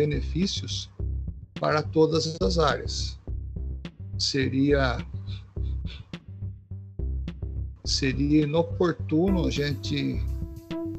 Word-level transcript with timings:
benefícios 0.00 0.90
para 1.60 1.82
todas 1.82 2.34
as 2.40 2.58
áreas. 2.58 3.18
Seria 4.18 4.98
seria 7.84 8.44
inoportuno 8.44 9.46
a 9.46 9.50
gente 9.50 10.22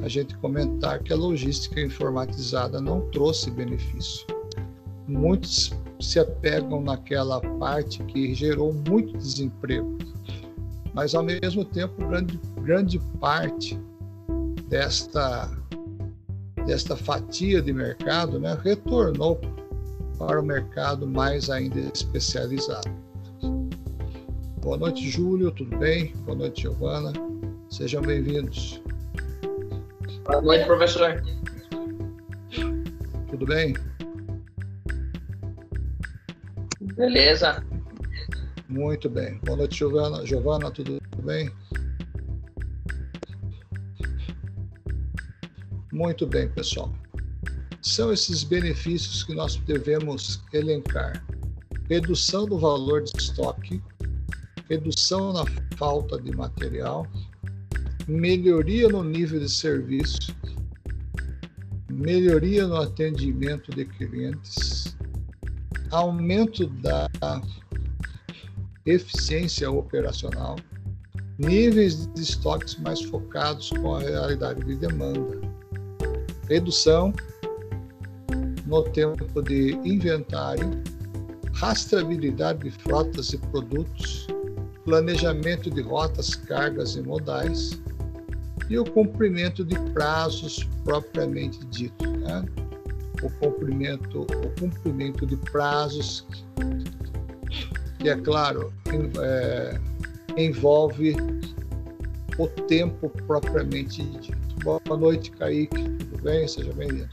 a 0.01 0.07
gente 0.07 0.35
comentar 0.37 1.01
que 1.01 1.13
a 1.13 1.15
logística 1.15 1.79
informatizada 1.79 2.79
não 2.81 3.01
trouxe 3.11 3.49
benefício. 3.51 4.25
Muitos 5.07 5.71
se 5.99 6.19
apegam 6.19 6.81
naquela 6.81 7.39
parte 7.59 8.03
que 8.05 8.33
gerou 8.33 8.73
muito 8.87 9.17
desemprego, 9.17 9.97
mas 10.93 11.13
ao 11.13 11.23
mesmo 11.23 11.63
tempo 11.65 11.95
grande, 12.07 12.39
grande 12.63 12.99
parte 13.19 13.79
desta 14.67 15.60
desta 16.65 16.95
fatia 16.95 17.61
de 17.61 17.73
mercado 17.73 18.39
né, 18.39 18.57
retornou 18.63 19.39
para 20.17 20.39
o 20.39 20.43
mercado 20.43 21.07
mais 21.07 21.49
ainda 21.49 21.79
especializado. 21.79 22.89
Boa 24.61 24.77
noite, 24.77 25.09
Júlio, 25.09 25.51
tudo 25.51 25.75
bem? 25.77 26.13
Boa 26.17 26.37
noite, 26.37 26.61
Giovana. 26.61 27.11
Sejam 27.69 28.01
bem-vindos. 28.03 28.81
Boa 30.23 30.41
noite, 30.41 30.65
professor. 30.65 31.23
Tudo 33.29 33.45
bem? 33.45 33.73
Beleza. 36.95 37.65
Muito 38.69 39.09
bem. 39.09 39.39
Boa 39.43 39.57
noite, 39.57 39.79
Giovana. 39.79 40.25
Giovana, 40.25 40.69
tudo 40.69 41.01
bem? 41.23 41.51
Muito 46.01 46.25
bem, 46.25 46.49
pessoal. 46.49 46.91
São 47.79 48.11
esses 48.11 48.43
benefícios 48.43 49.23
que 49.23 49.35
nós 49.35 49.57
devemos 49.57 50.41
elencar: 50.51 51.23
redução 51.87 52.47
do 52.47 52.57
valor 52.57 53.03
de 53.03 53.11
estoque, 53.15 53.79
redução 54.67 55.31
na 55.31 55.43
falta 55.77 56.19
de 56.19 56.35
material, 56.35 57.05
melhoria 58.07 58.89
no 58.89 59.03
nível 59.03 59.39
de 59.39 59.47
serviço, 59.47 60.35
melhoria 61.87 62.65
no 62.65 62.77
atendimento 62.77 63.69
de 63.69 63.85
clientes, 63.85 64.97
aumento 65.91 66.65
da 66.65 67.07
eficiência 68.87 69.69
operacional, 69.69 70.55
níveis 71.37 72.07
de 72.07 72.21
estoques 72.23 72.75
mais 72.79 73.03
focados 73.03 73.69
com 73.69 73.93
a 73.93 73.99
realidade 73.99 74.65
de 74.65 74.75
demanda, 74.77 75.50
redução 76.51 77.13
no 78.65 78.83
tempo 78.83 79.41
de 79.41 79.71
inventário, 79.85 80.69
rastreabilidade 81.53 82.59
de 82.59 82.71
frotas 82.71 83.31
e 83.31 83.37
produtos, 83.37 84.27
planejamento 84.83 85.69
de 85.69 85.81
rotas, 85.81 86.35
cargas 86.35 86.95
e 86.95 87.01
modais, 87.01 87.81
e 88.69 88.77
o 88.77 88.83
cumprimento 88.83 89.63
de 89.63 89.77
prazos 89.91 90.67
propriamente 90.83 91.59
dito. 91.67 92.09
Né? 92.09 92.45
O, 93.23 93.29
cumprimento, 93.29 94.21
o 94.21 94.59
cumprimento 94.59 95.25
de 95.25 95.37
prazos, 95.37 96.27
que 97.99 98.09
é 98.09 98.15
claro, 98.17 98.73
é, 99.21 99.79
envolve 100.37 101.15
o 102.37 102.47
tempo 102.47 103.09
propriamente 103.27 104.03
dito. 104.03 104.50
Boa 104.63 104.79
noite, 104.95 105.31
Kaique. 105.31 105.83
Tudo 105.83 106.21
bem? 106.21 106.47
Seja 106.47 106.71
bem-vindo. 106.73 107.09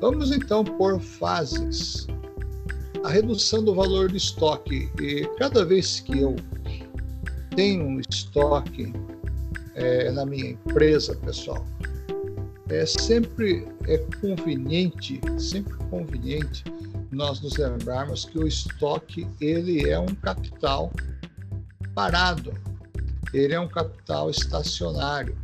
Vamos 0.00 0.32
então 0.32 0.64
por 0.64 0.98
fases. 0.98 2.06
A 3.04 3.10
redução 3.10 3.62
do 3.62 3.74
valor 3.74 4.08
do 4.08 4.16
estoque. 4.16 4.90
E 4.98 5.26
cada 5.38 5.62
vez 5.62 6.00
que 6.00 6.20
eu 6.20 6.36
tenho 7.54 7.84
um 7.84 8.00
estoque 8.00 8.94
é, 9.74 10.10
na 10.10 10.24
minha 10.24 10.52
empresa, 10.52 11.14
pessoal, 11.16 11.66
é 12.70 12.86
sempre 12.86 13.68
é 13.86 13.98
conveniente, 14.22 15.20
sempre 15.38 15.74
conveniente 15.90 16.64
nós 17.10 17.42
nos 17.42 17.58
lembrarmos 17.58 18.24
que 18.24 18.38
o 18.38 18.46
estoque 18.46 19.28
ele 19.38 19.88
é 19.90 19.98
um 19.98 20.14
capital 20.14 20.90
parado, 21.94 22.54
ele 23.34 23.52
é 23.52 23.60
um 23.60 23.68
capital 23.68 24.30
estacionário. 24.30 25.36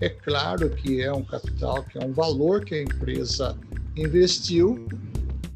É 0.00 0.08
claro 0.08 0.70
que 0.70 1.00
é 1.00 1.12
um 1.12 1.24
capital 1.24 1.82
que 1.82 1.98
é 1.98 2.04
um 2.04 2.12
valor 2.12 2.64
que 2.64 2.74
a 2.74 2.82
empresa 2.82 3.56
investiu 3.96 4.86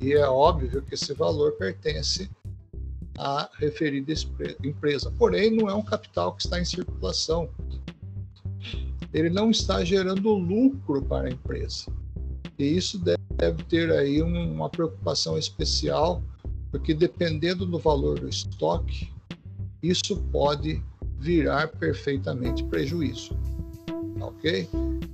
e 0.01 0.12
é 0.12 0.27
óbvio 0.27 0.83
que 0.83 0.95
esse 0.95 1.12
valor 1.12 1.53
pertence 1.53 2.31
à 3.19 3.51
referida 3.59 4.15
empresa. 4.65 5.12
Porém, 5.19 5.51
não 5.51 5.69
é 5.69 5.75
um 5.75 5.83
capital 5.83 6.33
que 6.33 6.43
está 6.43 6.59
em 6.59 6.65
circulação 6.65 7.51
ele 9.12 9.31
não 9.31 9.51
está 9.51 9.84
gerando 9.84 10.33
lucro 10.33 11.03
para 11.03 11.28
a 11.28 11.31
empresa. 11.31 11.87
E 12.59 12.65
isso 12.65 12.99
deve 12.99 13.62
ter 13.65 13.91
aí 13.91 14.22
uma 14.22 14.69
preocupação 14.69 15.37
especial, 15.39 16.22
porque 16.71 16.95
dependendo 16.95 17.67
do 17.67 17.78
valor 17.78 18.21
do 18.21 18.28
estoque, 18.28 19.11
isso 19.83 20.17
pode 20.31 20.83
virar 21.19 21.69
perfeitamente 21.69 22.62
prejuízo. 22.65 23.37
Ok? 24.21 24.69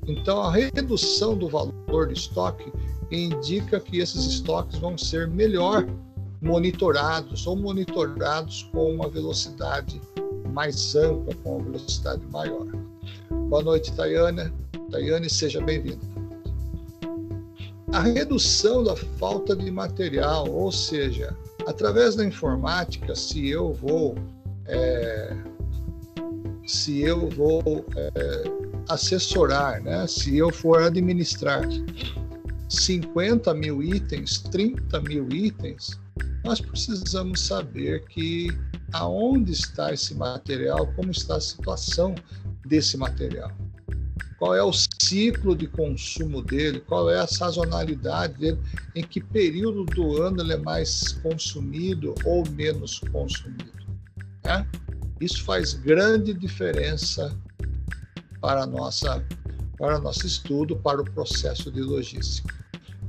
Então, 0.07 0.43
a 0.43 0.53
redução 0.53 1.37
do 1.37 1.49
valor 1.49 2.07
do 2.07 2.13
estoque 2.13 2.73
indica 3.11 3.81
que 3.81 3.99
esses 3.99 4.25
estoques 4.25 4.79
vão 4.79 4.97
ser 4.97 5.29
melhor 5.29 5.87
monitorados 6.41 7.47
ou 7.47 7.57
monitorados 7.57 8.69
com 8.73 8.93
uma 8.93 9.09
velocidade 9.09 10.01
mais 10.53 10.95
ampla, 10.95 11.35
com 11.43 11.57
uma 11.57 11.65
velocidade 11.65 12.25
maior. 12.27 12.67
Boa 13.49 13.63
noite, 13.63 13.93
Tayane. 13.93 14.53
Tayane, 14.91 15.29
seja 15.29 15.61
bem-vinda. 15.61 16.05
A 17.93 18.01
redução 18.01 18.83
da 18.83 18.97
falta 18.97 19.55
de 19.57 19.71
material, 19.71 20.51
ou 20.51 20.71
seja, 20.73 21.37
através 21.67 22.17
da 22.17 22.25
informática, 22.25 23.15
se 23.15 23.49
eu 23.49 23.73
vou 23.73 24.15
é, 24.67 25.37
se 26.67 27.01
eu 27.01 27.29
vou 27.29 27.85
é, 27.97 28.66
assessorar, 28.89 29.83
né? 29.83 30.07
se 30.07 30.37
eu 30.37 30.53
for 30.53 30.83
administrar 30.83 31.63
50 32.69 33.53
mil 33.55 33.83
itens, 33.83 34.39
30 34.39 35.01
mil 35.01 35.29
itens, 35.31 35.99
nós 36.45 36.61
precisamos 36.61 37.41
saber 37.41 38.05
que 38.07 38.49
aonde 38.93 39.53
está 39.53 39.93
esse 39.93 40.15
material, 40.15 40.87
como 40.95 41.11
está 41.11 41.37
a 41.37 41.41
situação 41.41 42.15
desse 42.65 42.97
material. 42.97 43.51
Qual 44.39 44.55
é 44.55 44.63
o 44.63 44.73
ciclo 44.73 45.57
de 45.57 45.67
consumo 45.67 46.43
dele? 46.43 46.81
Qual 46.81 47.11
é 47.11 47.19
a 47.19 47.27
sazonalidade 47.27 48.35
dele? 48.35 48.59
Em 48.95 49.03
que 49.03 49.21
período 49.21 49.85
do 49.85 50.23
ano 50.23 50.43
ele 50.43 50.53
é 50.53 50.59
mais 50.59 51.13
consumido 51.23 52.15
ou 52.25 52.47
menos 52.51 52.99
consumido? 52.99 53.73
Né? 54.45 54.67
Isso 55.21 55.43
faz 55.43 55.73
grande 55.73 56.35
diferença 56.35 57.35
para 58.41 58.67
nossa 58.67 59.25
para 59.79 59.99
nosso 59.99 60.27
estudo, 60.27 60.77
para 60.77 61.03
o 61.03 61.05
processo 61.05 61.71
de 61.71 61.83
logística. 61.83 62.55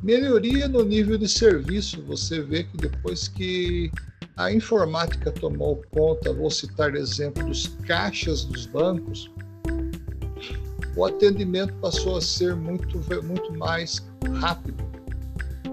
Melhoria 0.04 0.68
no 0.68 0.84
nível 0.84 1.18
de 1.18 1.28
serviço. 1.28 2.02
Você 2.04 2.42
vê 2.42 2.66
que 2.66 2.76
depois 2.76 3.30
que 3.30 3.90
a 4.36 4.52
informática 4.52 5.32
tomou 5.32 5.82
conta, 5.92 6.34
vou 6.34 6.52
citar 6.52 6.94
exemplo 6.96 7.46
dos 7.46 7.68
caixas 7.88 8.44
dos 8.44 8.66
bancos, 8.66 9.32
o 10.96 11.06
atendimento 11.06 11.74
passou 11.76 12.18
a 12.18 12.22
ser 12.22 12.56
muito, 12.56 13.00
muito 13.24 13.54
mais 13.54 14.04
rápido. 14.40 14.84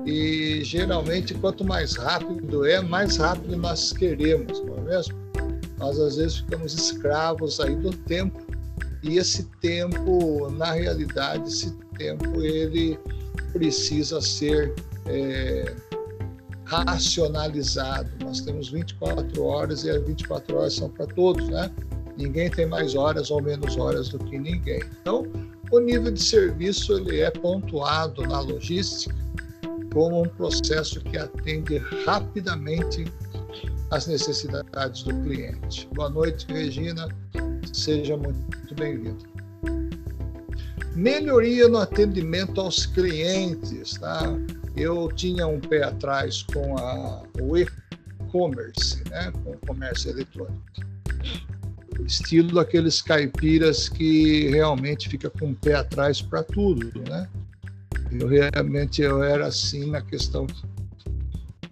E 0.07 0.63
geralmente, 0.63 1.33
quanto 1.35 1.65
mais 1.65 1.95
rápido 1.97 2.67
é, 2.67 2.81
mais 2.81 3.17
rápido 3.17 3.57
nós 3.57 3.93
queremos, 3.93 4.61
não 4.65 4.77
é 4.79 4.81
mesmo? 4.83 5.15
Nós 5.79 5.99
às 5.99 6.17
vezes 6.17 6.39
ficamos 6.39 6.75
escravos 6.75 7.59
aí 7.59 7.75
do 7.75 7.91
tempo. 7.91 8.44
E 9.05 9.19
esse 9.19 9.45
tempo, 9.61 10.51
na 10.51 10.73
realidade, 10.73 11.47
esse 11.47 11.71
tempo 11.99 12.41
ele 12.41 12.99
precisa 13.53 14.21
ser 14.21 14.75
é, 15.07 15.77
racionalizado. 16.65 18.11
Nós 18.25 18.41
temos 18.41 18.71
24 18.71 19.43
horas 19.45 19.85
e 19.85 19.91
as 19.91 20.03
24 20.05 20.57
horas 20.57 20.75
são 20.75 20.89
para 20.89 21.07
todos, 21.07 21.47
né? 21.51 21.71
Ninguém 22.17 22.51
tem 22.51 22.67
mais 22.67 22.95
horas 22.95 23.31
ou 23.31 23.43
menos 23.43 23.77
horas 23.77 24.09
do 24.09 24.19
que 24.19 24.39
ninguém. 24.39 24.83
Então, 25.01 25.27
o 25.71 25.81
nível 25.81 26.11
de 26.11 26.23
serviço 26.23 26.95
ele 26.95 27.21
é 27.21 27.31
pontuado 27.31 28.23
na 28.23 28.41
logística 28.41 29.15
como 29.93 30.23
um 30.23 30.29
processo 30.29 31.01
que 31.01 31.19
atende 31.19 31.79
rapidamente 32.07 33.05
às 33.91 34.07
necessidades 34.07 35.03
do 35.03 35.15
cliente. 35.23 35.89
Boa 35.95 36.09
noite, 36.09 36.47
Regina. 36.49 37.09
Seja 37.75 38.17
muito 38.17 38.73
bem-vinda. 38.77 39.19
Melhoria 40.95 41.69
no 41.69 41.79
atendimento 41.79 42.61
aos 42.61 42.87
clientes, 42.87 43.95
tá? 43.95 44.33
Eu 44.77 45.11
tinha 45.11 45.45
um 45.49 45.59
pé 45.59 45.83
atrás 45.83 46.45
com 46.45 46.79
a, 46.79 47.25
o 47.41 47.59
e-commerce, 47.59 49.03
né? 49.11 49.33
Com 49.43 49.51
o 49.51 49.59
comércio 49.67 50.09
eletrônico. 50.13 50.63
Estilo 52.07 52.61
aqueles 52.61 53.03
caipiras 53.03 53.89
que 53.89 54.51
realmente 54.51 55.09
fica 55.09 55.29
com 55.29 55.51
o 55.51 55.55
pé 55.57 55.75
atrás 55.75 56.23
para 56.23 56.45
tudo, 56.45 56.93
né? 57.11 57.29
Eu 58.13 58.29
realmente 58.29 59.03
eu 59.03 59.21
era 59.25 59.49
assim 59.49 59.91
na 59.91 60.01
questão 60.01 60.47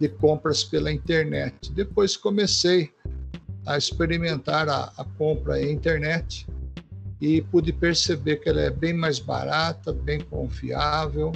de 0.00 0.08
compras 0.08 0.64
pela 0.64 0.90
internet. 0.90 1.72
Depois 1.72 2.16
comecei 2.16 2.90
a 3.66 3.76
experimentar 3.76 4.68
a, 4.68 4.92
a 4.96 5.04
compra 5.16 5.62
em 5.62 5.72
internet 5.72 6.46
e 7.20 7.40
pude 7.40 7.72
perceber 7.72 8.36
que 8.36 8.48
ela 8.48 8.60
é 8.60 8.70
bem 8.70 8.92
mais 8.92 9.18
barata, 9.18 9.92
bem 9.92 10.20
confiável. 10.20 11.32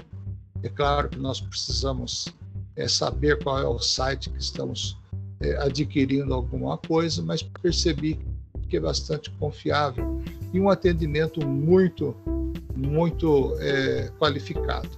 É 0.62 0.69
claro 0.69 1.08
que 1.08 1.19
nós 1.19 1.40
precisamos 1.40 2.26
é, 2.75 2.88
saber 2.88 3.43
qual 3.43 3.58
é 3.58 3.67
o 3.67 3.78
site 3.78 4.31
que 4.31 4.40
estamos 4.40 4.99
é, 5.40 5.56
adquirindo 5.58 6.34
alguma 6.34 6.76
coisa, 6.76 7.23
mas 7.23 7.43
percebi 7.43 8.19
que 8.69 8.76
é 8.76 8.81
bastante 8.81 9.31
confiável 9.32 10.20
e 10.52 10.58
um 10.58 10.69
atendimento 10.69 11.46
muito, 11.46 12.17
muito 12.75 13.56
é, 13.61 14.11
qualificado. 14.19 14.90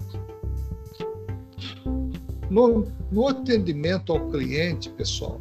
No, 2.50 2.90
no 3.12 3.28
atendimento 3.28 4.12
ao 4.12 4.30
cliente, 4.30 4.88
pessoal, 4.90 5.38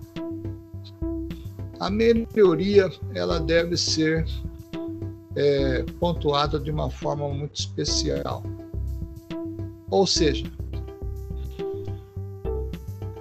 a 1.80 1.90
melhoria 1.90 2.90
ela 3.14 3.40
deve 3.40 3.78
ser 3.78 4.26
é, 5.36 5.84
pontuada 6.00 6.60
de 6.60 6.72
uma 6.72 6.90
forma 6.90 7.28
muito 7.30 7.60
especial. 7.60 8.44
Ou 9.90 10.06
seja, 10.06 10.46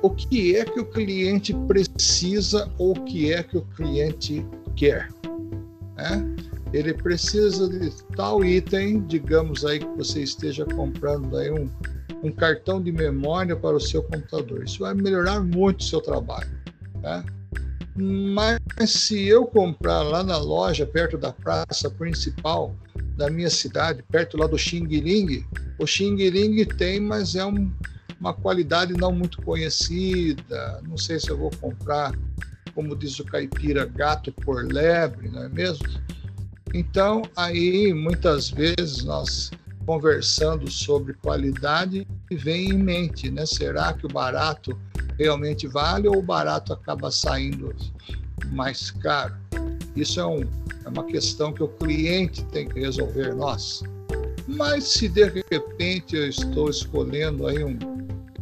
o 0.02 0.10
que 0.10 0.56
é 0.56 0.64
que 0.64 0.80
o 0.80 0.86
cliente 0.86 1.54
precisa 1.66 2.70
ou 2.78 2.92
o 2.92 3.04
que 3.04 3.32
é 3.32 3.42
que 3.42 3.56
o 3.56 3.62
cliente 3.62 4.46
quer? 4.74 5.08
Né? 5.96 6.36
Ele 6.72 6.94
precisa 6.94 7.68
de 7.68 7.90
tal 8.16 8.44
item, 8.44 9.02
digamos 9.06 9.64
aí 9.64 9.78
que 9.78 9.96
você 9.96 10.22
esteja 10.22 10.64
comprando 10.64 11.36
aí 11.36 11.50
um, 11.50 11.68
um 12.22 12.32
cartão 12.32 12.82
de 12.82 12.90
memória 12.90 13.54
para 13.54 13.76
o 13.76 13.80
seu 13.80 14.02
computador. 14.02 14.64
Isso 14.64 14.80
vai 14.80 14.94
melhorar 14.94 15.40
muito 15.40 15.80
o 15.80 15.84
seu 15.84 16.00
trabalho. 16.00 16.50
Né? 17.02 17.24
Mas 17.96 18.60
se 18.90 19.26
eu 19.26 19.46
comprar 19.46 20.02
lá 20.02 20.22
na 20.22 20.36
loja, 20.36 20.84
perto 20.84 21.16
da 21.16 21.32
praça 21.32 21.90
principal 21.90 22.74
da 23.16 23.30
minha 23.30 23.48
cidade, 23.48 24.02
perto 24.10 24.36
lá 24.36 24.46
do 24.46 24.58
Xing 24.58 24.86
Ling, 24.86 25.44
o 25.78 25.86
Xing 25.86 26.16
Ling 26.16 26.64
tem, 26.64 27.00
mas 27.00 27.34
é 27.34 27.44
um, 27.44 27.72
uma 28.20 28.34
qualidade 28.34 28.92
não 28.92 29.12
muito 29.12 29.40
conhecida. 29.42 30.82
Não 30.86 30.98
sei 30.98 31.18
se 31.18 31.30
eu 31.30 31.38
vou 31.38 31.50
comprar, 31.58 32.12
como 32.74 32.94
diz 32.94 33.18
o 33.18 33.24
caipira, 33.24 33.86
gato 33.86 34.30
por 34.30 34.64
lebre, 34.70 35.30
não 35.30 35.44
é 35.44 35.48
mesmo? 35.48 35.88
Então, 36.74 37.22
aí 37.34 37.94
muitas 37.94 38.50
vezes 38.50 39.02
nós 39.04 39.50
conversando 39.86 40.70
sobre 40.70 41.14
qualidade 41.14 42.06
vem 42.30 42.70
em 42.70 42.78
mente, 42.78 43.30
né? 43.30 43.46
Será 43.46 43.92
que 43.92 44.04
o 44.04 44.08
barato 44.08 44.76
realmente 45.16 45.68
vale 45.68 46.08
ou 46.08 46.18
o 46.18 46.22
barato 46.22 46.72
acaba 46.72 47.10
saindo 47.10 47.74
mais 48.52 48.90
caro? 48.90 49.34
Isso 49.94 50.20
é, 50.20 50.26
um, 50.26 50.40
é 50.84 50.88
uma 50.88 51.04
questão 51.04 51.52
que 51.52 51.62
o 51.62 51.68
cliente 51.68 52.44
tem 52.46 52.68
que 52.68 52.80
resolver 52.80 53.34
nós. 53.34 53.82
Mas 54.48 54.84
se 54.88 55.08
de 55.08 55.24
repente 55.50 56.16
eu 56.16 56.28
estou 56.28 56.68
escolhendo 56.68 57.46
aí 57.46 57.64
um, 57.64 57.78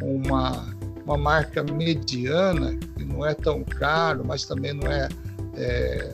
uma, 0.02 0.74
uma 1.04 1.16
marca 1.16 1.62
mediana, 1.62 2.76
que 2.96 3.04
não 3.04 3.24
é 3.24 3.34
tão 3.34 3.62
caro, 3.62 4.24
mas 4.24 4.44
também 4.44 4.72
não 4.72 4.90
é, 4.90 5.08
é 5.56 6.12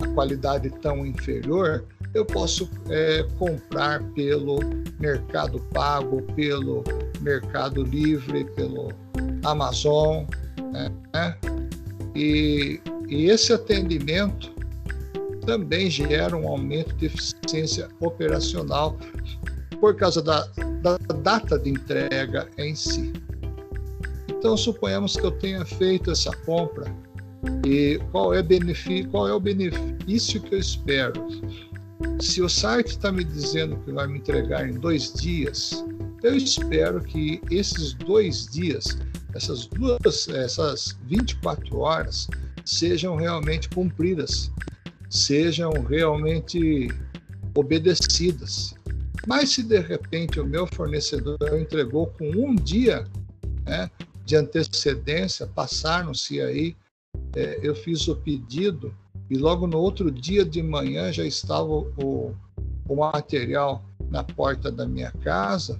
a 0.00 0.08
qualidade 0.08 0.70
tão 0.82 1.06
inferior, 1.06 1.84
eu 2.14 2.24
posso 2.24 2.70
é, 2.88 3.24
comprar 3.38 4.02
pelo 4.14 4.58
Mercado 5.00 5.58
Pago, 5.72 6.22
pelo 6.34 6.84
Mercado 7.20 7.82
Livre, 7.82 8.44
pelo 8.56 8.92
Amazon, 9.44 10.24
né? 10.72 11.36
E, 12.14 12.80
e 13.08 13.26
esse 13.26 13.52
atendimento 13.52 14.54
também 15.44 15.90
gera 15.90 16.36
um 16.36 16.48
aumento 16.48 16.94
de 16.94 17.06
eficiência 17.06 17.88
operacional 18.00 18.96
por 19.80 19.96
causa 19.96 20.22
da, 20.22 20.46
da 20.80 20.96
data 21.22 21.58
de 21.58 21.70
entrega 21.70 22.48
em 22.56 22.74
si. 22.74 23.12
Então, 24.28 24.56
suponhamos 24.56 25.16
que 25.16 25.24
eu 25.24 25.32
tenha 25.32 25.64
feito 25.64 26.10
essa 26.10 26.30
compra 26.46 26.84
e 27.66 28.00
qual 28.10 28.32
é, 28.32 28.42
benefício, 28.42 29.08
qual 29.10 29.28
é 29.28 29.32
o 29.32 29.40
benefício 29.40 30.40
que 30.40 30.54
eu 30.54 30.58
espero? 30.58 31.28
Se 32.20 32.42
o 32.42 32.48
site 32.48 32.88
está 32.88 33.10
me 33.12 33.24
dizendo 33.24 33.76
que 33.84 33.92
vai 33.92 34.06
me 34.06 34.18
entregar 34.18 34.68
em 34.68 34.74
dois 34.74 35.12
dias, 35.12 35.84
eu 36.22 36.36
espero 36.36 37.02
que 37.02 37.40
esses 37.50 37.94
dois 37.94 38.46
dias 38.46 38.98
essas 39.34 39.66
duas, 39.66 40.28
essas 40.28 40.96
24 41.06 41.78
horas 41.78 42.28
sejam 42.64 43.16
realmente 43.16 43.68
cumpridas, 43.68 44.50
sejam 45.10 45.72
realmente 45.82 46.88
obedecidas. 47.54 48.74
Mas 49.26 49.50
se 49.50 49.62
de 49.62 49.80
repente 49.80 50.38
o 50.38 50.46
meu 50.46 50.66
fornecedor 50.66 51.38
entregou 51.58 52.06
com 52.06 52.30
um 52.30 52.54
dia 52.54 53.04
né, 53.66 53.90
de 54.24 54.36
antecedência, 54.36 55.46
passaram-se 55.46 56.40
aí, 56.40 56.76
é, 57.34 57.58
eu 57.62 57.74
fiz 57.74 58.06
o 58.06 58.16
pedido 58.16 58.94
e 59.30 59.36
logo 59.36 59.66
no 59.66 59.78
outro 59.78 60.10
dia 60.10 60.44
de 60.44 60.62
manhã 60.62 61.12
já 61.12 61.24
estava 61.24 61.64
o, 61.64 62.34
o 62.88 62.96
material 62.96 63.84
na 64.10 64.22
porta 64.22 64.70
da 64.70 64.86
minha 64.86 65.10
casa, 65.22 65.78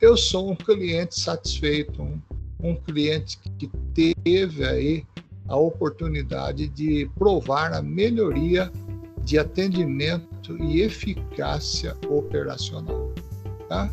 eu 0.00 0.16
sou 0.16 0.50
um 0.50 0.56
cliente 0.56 1.18
satisfeito, 1.18 2.02
um, 2.02 2.20
um 2.60 2.74
cliente 2.74 3.38
que 3.58 3.70
teve 4.24 4.64
aí 4.64 5.06
a 5.48 5.56
oportunidade 5.56 6.68
de 6.68 7.10
provar 7.16 7.72
a 7.72 7.82
melhoria 7.82 8.70
de 9.24 9.38
atendimento 9.38 10.56
e 10.62 10.80
eficácia 10.80 11.96
operacional. 12.08 13.12
Tá? 13.68 13.92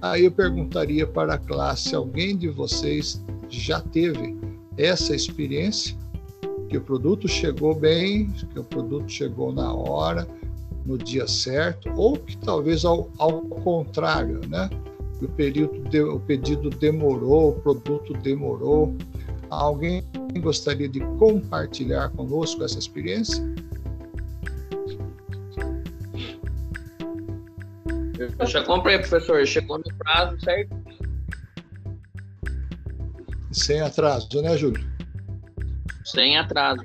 Aí 0.00 0.24
eu 0.24 0.32
perguntaria 0.32 1.06
para 1.06 1.34
a 1.34 1.38
classe: 1.38 1.94
alguém 1.94 2.36
de 2.36 2.48
vocês 2.48 3.22
já 3.48 3.80
teve 3.80 4.36
essa 4.76 5.14
experiência? 5.14 5.97
Que 6.68 6.76
o 6.76 6.80
produto 6.80 7.26
chegou 7.26 7.74
bem, 7.74 8.30
que 8.30 8.58
o 8.58 8.64
produto 8.64 9.10
chegou 9.10 9.52
na 9.52 9.72
hora, 9.72 10.26
no 10.84 10.98
dia 10.98 11.26
certo, 11.26 11.90
ou 11.96 12.16
que 12.16 12.36
talvez 12.38 12.84
ao, 12.84 13.10
ao 13.18 13.40
contrário, 13.42 14.40
né? 14.48 14.68
o, 15.22 15.28
período 15.28 15.88
de, 15.88 16.00
o 16.00 16.20
pedido 16.20 16.70
demorou, 16.70 17.50
o 17.50 17.60
produto 17.60 18.12
demorou. 18.14 18.96
Alguém 19.50 20.04
gostaria 20.40 20.88
de 20.88 21.00
compartilhar 21.18 22.10
conosco 22.10 22.62
essa 22.62 22.78
experiência? 22.78 23.42
Eu 28.38 28.46
já 28.46 28.62
comprei, 28.64 28.98
professor. 28.98 29.44
Chegou 29.46 29.78
no 29.78 29.84
prazo 29.98 30.38
certo? 30.40 30.76
Sem 33.52 33.80
atraso, 33.80 34.42
né, 34.42 34.56
Júlio? 34.56 34.97
Sem 36.08 36.38
atraso. 36.38 36.82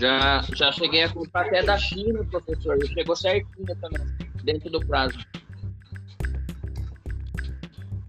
Já, 0.00 0.42
já 0.54 0.70
cheguei 0.70 1.02
a 1.02 1.08
comprar 1.08 1.46
até 1.46 1.62
da 1.62 1.76
China, 1.76 2.24
professor. 2.24 2.78
Chegou 2.86 3.16
certinho 3.16 3.66
também 3.80 4.06
dentro 4.44 4.70
do 4.70 4.80
prazo. 4.86 5.18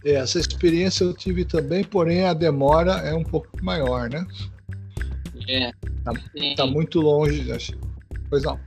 É, 0.03 0.13
essa 0.13 0.39
experiência 0.39 1.03
eu 1.03 1.15
tive 1.15 1.45
também, 1.45 1.83
porém 1.83 2.25
a 2.25 2.33
demora 2.33 2.91
é 2.99 3.13
um 3.13 3.23
pouco 3.23 3.49
maior, 3.63 4.07
né? 4.07 4.23
É. 5.47 5.71
Tá, 6.03 6.13
tá 6.57 6.65
muito 6.67 7.01
longe, 7.01 7.51
acho. 7.51 7.73
Pois 8.29 8.43
não. 8.43 8.59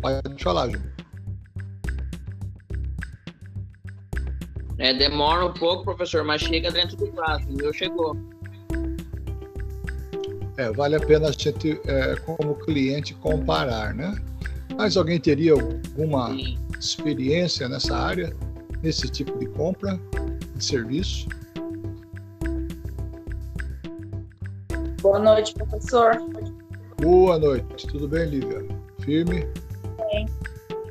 Pode 0.00 0.42
falar, 0.42 0.70
Ju. 0.70 0.97
É, 4.88 4.94
demora 4.94 5.44
um 5.44 5.52
pouco, 5.52 5.84
professor, 5.84 6.24
mas 6.24 6.40
chega 6.40 6.70
dentro 6.70 6.96
do 6.96 7.08
prazo. 7.08 7.46
O 7.46 7.52
meu 7.52 7.74
chegou. 7.74 8.16
É, 10.56 10.72
vale 10.72 10.96
a 10.96 11.00
pena 11.00 11.28
a 11.28 11.30
gente, 11.30 11.78
é, 11.84 12.16
como 12.24 12.54
cliente, 12.54 13.12
comparar, 13.16 13.92
né? 13.92 14.16
Mas 14.78 14.96
alguém 14.96 15.20
teria 15.20 15.52
alguma 15.52 16.30
Sim. 16.30 16.56
experiência 16.80 17.68
nessa 17.68 17.94
área, 17.94 18.34
nesse 18.82 19.10
tipo 19.10 19.38
de 19.38 19.44
compra, 19.48 20.00
de 20.54 20.64
serviço? 20.64 21.28
Boa 25.02 25.18
noite, 25.18 25.52
professor. 25.52 26.12
Boa 26.98 27.38
noite, 27.38 27.86
tudo 27.88 28.08
bem, 28.08 28.24
Lívia? 28.24 28.66
Firme? 29.00 29.46
Bem. 29.98 30.26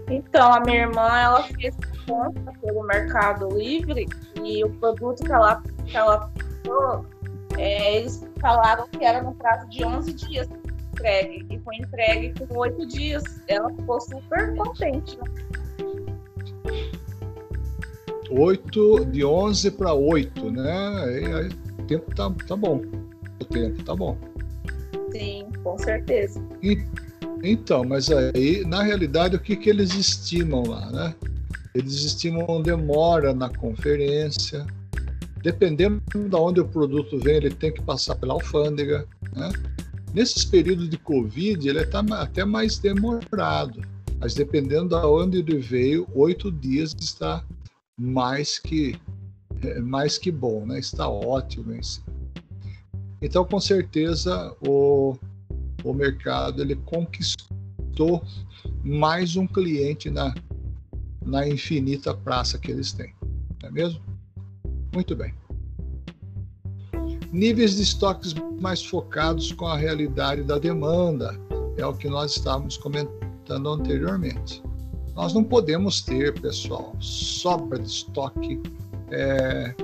Então, 0.08 0.54
a 0.54 0.60
minha 0.60 0.82
irmã, 0.82 1.08
ela 1.20 1.42
fez 1.42 1.76
conta 2.08 2.52
pelo 2.62 2.84
Mercado 2.84 3.50
Livre 3.50 4.08
e 4.44 4.64
o 4.64 4.70
produto 4.80 5.24
que 5.24 5.32
ela, 5.32 5.62
que 5.86 5.98
ela 5.98 6.32
comprou, 6.64 7.06
é, 7.58 7.98
eles 7.98 8.26
falaram 8.40 8.88
que 8.88 9.04
era 9.04 9.22
no 9.22 9.34
prazo 9.36 9.68
de 9.70 9.84
11 9.84 10.14
dias 10.14 10.48
entregue 10.98 11.46
e 11.50 11.60
foi 11.60 11.76
entregue 11.78 12.34
com 12.46 12.58
8 12.58 12.88
dias. 12.88 13.24
Ela 13.48 13.70
ficou 13.70 14.02
super 14.02 14.56
contente, 14.56 15.18
né? 15.18 15.24
8, 18.30 19.06
de 19.06 19.24
11 19.24 19.72
para 19.72 19.94
8, 19.94 20.52
né? 20.52 21.04
Aí, 21.04 21.34
aí, 21.34 21.50
o 21.80 21.84
tempo 21.84 22.16
tá, 22.16 22.34
tá 22.48 22.56
bom. 22.56 22.82
O 23.40 23.46
tempo 23.46 23.84
tá 23.84 23.96
bom. 23.96 24.18
Sim, 25.12 25.48
com 25.64 25.78
certeza. 25.78 26.44
E, 26.62 26.84
então, 27.42 27.86
mas 27.86 28.10
aí, 28.10 28.66
na 28.66 28.84
realidade, 28.84 29.36
o 29.36 29.40
que, 29.40 29.56
que 29.56 29.70
eles 29.70 29.94
estimam 29.94 30.64
lá, 30.64 30.92
né? 30.92 31.16
Eles 31.74 32.04
estimam 32.04 32.62
demora 32.62 33.34
na 33.34 33.50
conferência. 33.50 34.66
Dependendo 35.42 36.02
de 36.14 36.36
onde 36.36 36.60
o 36.60 36.68
produto 36.68 37.20
vem, 37.20 37.36
ele 37.36 37.52
tem 37.52 37.72
que 37.72 37.82
passar 37.82 38.16
pela 38.16 38.34
alfândega, 38.34 39.08
né? 39.36 39.50
Nesses 40.14 40.44
períodos 40.44 40.90
de 40.90 40.98
Covid, 40.98 41.70
ele 41.70 41.80
está 41.80 42.00
até 42.00 42.44
mais 42.44 42.80
demorado, 42.80 43.82
mas 44.20 44.34
dependendo 44.34 44.90
de 45.00 45.06
onde 45.06 45.38
ele 45.38 45.60
veio, 45.60 46.08
oito 46.16 46.52
dias 46.52 46.96
está 47.00 47.44
mais 48.00 48.58
que 48.58 49.00
mais 49.82 50.18
que 50.18 50.32
bom, 50.32 50.66
né? 50.66 50.80
Está 50.80 51.10
ótimo 51.10 51.74
isso. 51.74 52.04
Então, 53.22 53.44
com 53.44 53.60
certeza, 53.60 54.56
o, 54.66 55.16
o 55.84 55.94
mercado 55.94 56.62
ele 56.62 56.76
conquistou 56.76 58.24
mais 58.84 59.36
um 59.36 59.48
cliente 59.48 60.10
na, 60.10 60.34
na 61.28 61.48
infinita 61.48 62.14
praça 62.14 62.58
que 62.58 62.72
eles 62.72 62.94
têm, 62.94 63.14
não 63.62 63.70
é 63.70 63.72
mesmo? 63.72 64.02
Muito 64.94 65.16
bem. 65.16 65.34
Níveis 67.32 67.76
de 67.76 67.84
estoques 67.84 68.34
mais 68.60 68.84
focados 68.84 69.52
com 69.52 69.68
a 69.68 69.78
realidade 69.78 70.44
da 70.44 70.58
demanda, 70.58 71.38
é 71.78 71.86
o 71.86 71.94
que 71.94 72.08
nós 72.08 72.32
estávamos 72.32 72.78
comentando 72.78 73.70
anteriormente. 73.70 74.64
Nós 75.14 75.34
não 75.34 75.44
podemos 75.44 76.02
ter, 76.02 76.40
pessoal, 76.40 76.96
sobra 77.00 77.80
de 77.80 77.88
estoque. 77.88 78.62
É, 79.12 79.76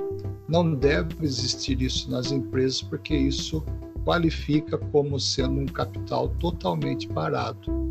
não 0.48 0.74
deve 0.74 1.24
existir 1.24 1.80
isso 1.82 2.10
nas 2.10 2.32
empresas, 2.32 2.82
porque 2.82 3.14
isso 3.14 3.64
qualifica 4.04 4.78
como 4.78 5.18
sendo 5.18 5.60
um 5.60 5.66
capital 5.66 6.28
totalmente 6.40 7.08
parado. 7.08 7.83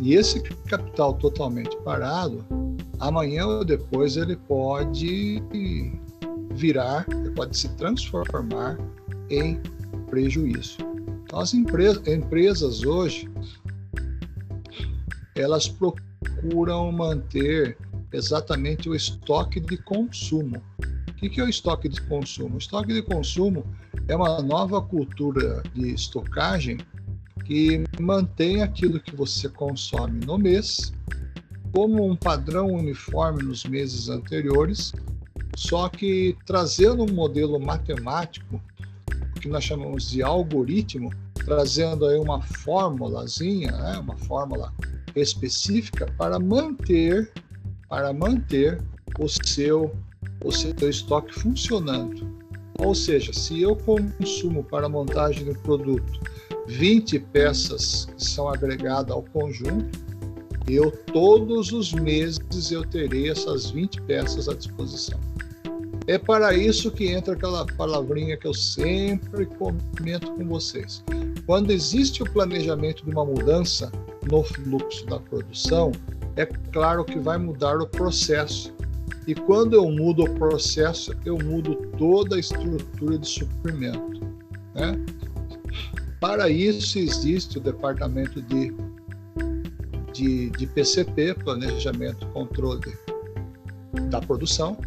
E 0.00 0.14
esse 0.14 0.40
capital 0.40 1.14
totalmente 1.14 1.76
parado, 1.84 2.44
amanhã 2.98 3.46
ou 3.46 3.64
depois 3.64 4.16
ele 4.16 4.34
pode 4.34 5.42
virar, 6.52 7.06
ele 7.10 7.30
pode 7.30 7.56
se 7.56 7.68
transformar 7.76 8.78
em 9.28 9.60
prejuízo. 10.08 10.78
Então, 11.24 11.38
as 11.38 11.52
empresas, 11.54 12.06
empresas 12.06 12.82
hoje 12.82 13.30
elas 15.36 15.68
procuram 15.68 16.90
manter 16.90 17.76
exatamente 18.12 18.88
o 18.88 18.94
estoque 18.94 19.60
de 19.60 19.76
consumo. 19.76 20.62
O 20.78 21.28
que 21.28 21.40
é 21.40 21.44
o 21.44 21.48
estoque 21.48 21.88
de 21.88 22.00
consumo? 22.02 22.54
O 22.54 22.58
estoque 22.58 22.92
de 22.92 23.02
consumo 23.02 23.64
é 24.08 24.16
uma 24.16 24.42
nova 24.42 24.80
cultura 24.80 25.62
de 25.74 25.92
estocagem 25.92 26.78
que 27.50 27.82
mantém 28.00 28.62
aquilo 28.62 29.00
que 29.00 29.16
você 29.16 29.48
consome 29.48 30.24
no 30.24 30.38
mês 30.38 30.92
como 31.72 32.08
um 32.08 32.14
padrão 32.14 32.68
uniforme 32.68 33.42
nos 33.42 33.64
meses 33.64 34.08
anteriores, 34.08 34.92
só 35.56 35.88
que 35.88 36.36
trazendo 36.46 37.02
um 37.02 37.12
modelo 37.12 37.58
matemático, 37.58 38.62
que 39.40 39.48
nós 39.48 39.64
chamamos 39.64 40.08
de 40.10 40.22
algoritmo, 40.22 41.10
trazendo 41.44 42.06
aí 42.06 42.20
uma 42.20 42.40
fórmulazinha, 42.40 43.72
né, 43.72 43.98
uma 43.98 44.16
fórmula 44.16 44.72
específica 45.16 46.06
para 46.16 46.38
manter 46.38 47.32
para 47.88 48.12
manter 48.12 48.80
o 49.18 49.28
seu 49.28 49.92
o 50.44 50.52
seu 50.52 50.88
estoque 50.88 51.34
funcionando. 51.34 52.24
Ou 52.78 52.94
seja, 52.94 53.32
se 53.32 53.60
eu 53.60 53.74
consumo 53.74 54.62
para 54.62 54.86
a 54.86 54.88
montagem 54.88 55.44
do 55.44 55.54
produto 55.58 56.20
20 56.66 57.18
peças 57.18 58.06
que 58.16 58.24
são 58.24 58.48
agregadas 58.48 59.10
ao 59.10 59.22
conjunto, 59.22 59.98
eu 60.68 60.90
todos 61.12 61.72
os 61.72 61.92
meses 61.92 62.70
eu 62.70 62.84
terei 62.84 63.30
essas 63.30 63.70
20 63.70 64.02
peças 64.02 64.48
à 64.48 64.54
disposição. 64.54 65.18
É 66.06 66.18
para 66.18 66.54
isso 66.54 66.90
que 66.90 67.08
entra 67.08 67.34
aquela 67.34 67.64
palavrinha 67.76 68.36
que 68.36 68.46
eu 68.46 68.54
sempre 68.54 69.46
comento 69.46 70.32
com 70.32 70.44
vocês. 70.44 71.04
Quando 71.46 71.70
existe 71.70 72.22
o 72.22 72.32
planejamento 72.32 73.04
de 73.04 73.10
uma 73.10 73.24
mudança 73.24 73.92
no 74.30 74.42
fluxo 74.42 75.06
da 75.06 75.18
produção, 75.18 75.92
é 76.36 76.46
claro 76.46 77.04
que 77.04 77.18
vai 77.18 77.38
mudar 77.38 77.76
o 77.78 77.86
processo. 77.86 78.72
E 79.26 79.34
quando 79.34 79.74
eu 79.74 79.90
mudo 79.90 80.24
o 80.24 80.34
processo, 80.34 81.12
eu 81.24 81.38
mudo 81.38 81.76
toda 81.98 82.36
a 82.36 82.40
estrutura 82.40 83.18
de 83.18 83.28
suprimento. 83.28 84.20
Né? 84.74 84.98
Para 86.20 86.50
isso 86.50 86.98
existe 86.98 87.56
o 87.56 87.60
departamento 87.60 88.42
de, 88.42 88.72
de, 90.12 90.50
de 90.50 90.66
PCP, 90.66 91.34
Planejamento 91.34 92.26
e 92.26 92.32
Controle 92.32 92.94
da 94.10 94.20
Produção, 94.20 94.78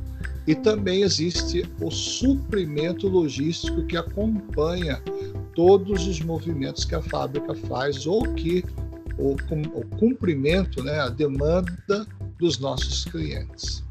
e 0.46 0.54
também 0.54 1.02
existe 1.02 1.66
o 1.82 1.90
suprimento 1.90 3.08
logístico 3.08 3.84
que 3.88 3.98
acompanha 3.98 5.02
todos 5.56 6.06
os 6.06 6.20
movimentos 6.20 6.86
que 6.86 6.94
a 6.94 7.02
fábrica 7.02 7.56
faz 7.56 8.06
ou 8.06 8.22
que 8.34 8.64
o, 9.18 9.32
o 9.34 9.86
cumprimento, 9.98 10.84
né, 10.84 11.00
a 11.00 11.10
demanda 11.10 12.06
dos 12.40 12.60
nossos 12.60 13.06
clientes. 13.06 13.84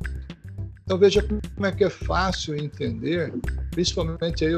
Então 0.84 0.98
veja 0.98 1.22
como 1.22 1.66
é 1.66 1.72
que 1.72 1.84
é 1.84 1.90
fácil 1.90 2.54
entender, 2.54 3.32
principalmente 3.70 4.44
aí 4.44 4.54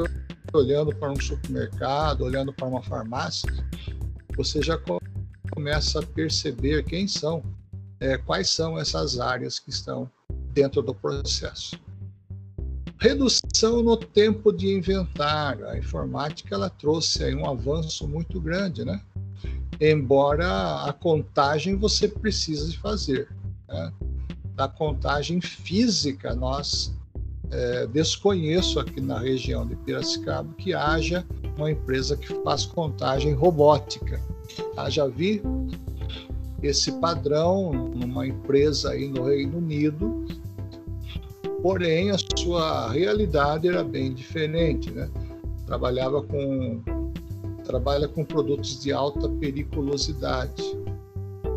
olhando 0.53 0.95
para 0.95 1.11
um 1.11 1.19
supermercado, 1.19 2.21
olhando 2.21 2.53
para 2.53 2.67
uma 2.67 2.81
farmácia, 2.81 3.51
você 4.35 4.61
já 4.61 4.79
começa 5.51 5.99
a 5.99 6.05
perceber 6.05 6.83
quem 6.83 7.07
são, 7.07 7.43
é, 7.99 8.17
quais 8.17 8.49
são 8.49 8.77
essas 8.77 9.19
áreas 9.19 9.59
que 9.59 9.69
estão 9.69 10.09
dentro 10.53 10.81
do 10.81 10.93
processo. 10.93 11.79
Redução 12.99 13.83
no 13.83 13.97
tempo 13.97 14.51
de 14.51 14.73
inventário. 14.73 15.67
A 15.67 15.77
informática 15.77 16.55
ela 16.55 16.69
trouxe 16.69 17.23
aí 17.23 17.35
um 17.35 17.47
avanço 17.47 18.07
muito 18.07 18.39
grande, 18.39 18.85
né? 18.85 19.01
Embora 19.79 20.85
a 20.85 20.93
contagem 20.93 21.75
você 21.75 22.07
precise 22.07 22.77
fazer. 22.77 23.27
Né? 23.67 23.93
Da 24.55 24.69
contagem 24.69 25.41
física, 25.41 26.33
nós 26.33 26.95
é, 27.51 27.87
desconheço 27.87 28.79
aqui 28.79 29.01
na 29.01 29.19
região 29.19 29.65
de 29.65 29.75
Piracicaba 29.75 30.53
que 30.57 30.73
haja 30.73 31.25
uma 31.57 31.71
empresa 31.71 32.17
que 32.17 32.33
faz 32.43 32.65
contagem 32.65 33.33
robótica. 33.33 34.21
Ah, 34.77 34.89
já 34.89 35.07
vi 35.07 35.41
esse 36.61 36.91
padrão 36.93 37.71
numa 37.71 38.27
empresa 38.27 38.91
aí 38.91 39.07
no 39.07 39.25
Reino 39.25 39.57
Unido 39.57 40.25
porém 41.65 42.11
a 42.11 42.17
sua 42.37 42.91
realidade 42.91 43.67
era 43.67 43.83
bem 43.83 44.13
diferente, 44.13 44.91
né? 44.91 45.09
Trabalhava 45.65 46.21
com 46.21 46.79
trabalha 47.63 48.07
com 48.07 48.23
produtos 48.23 48.79
de 48.79 48.93
alta 48.93 49.27
periculosidade. 49.27 50.61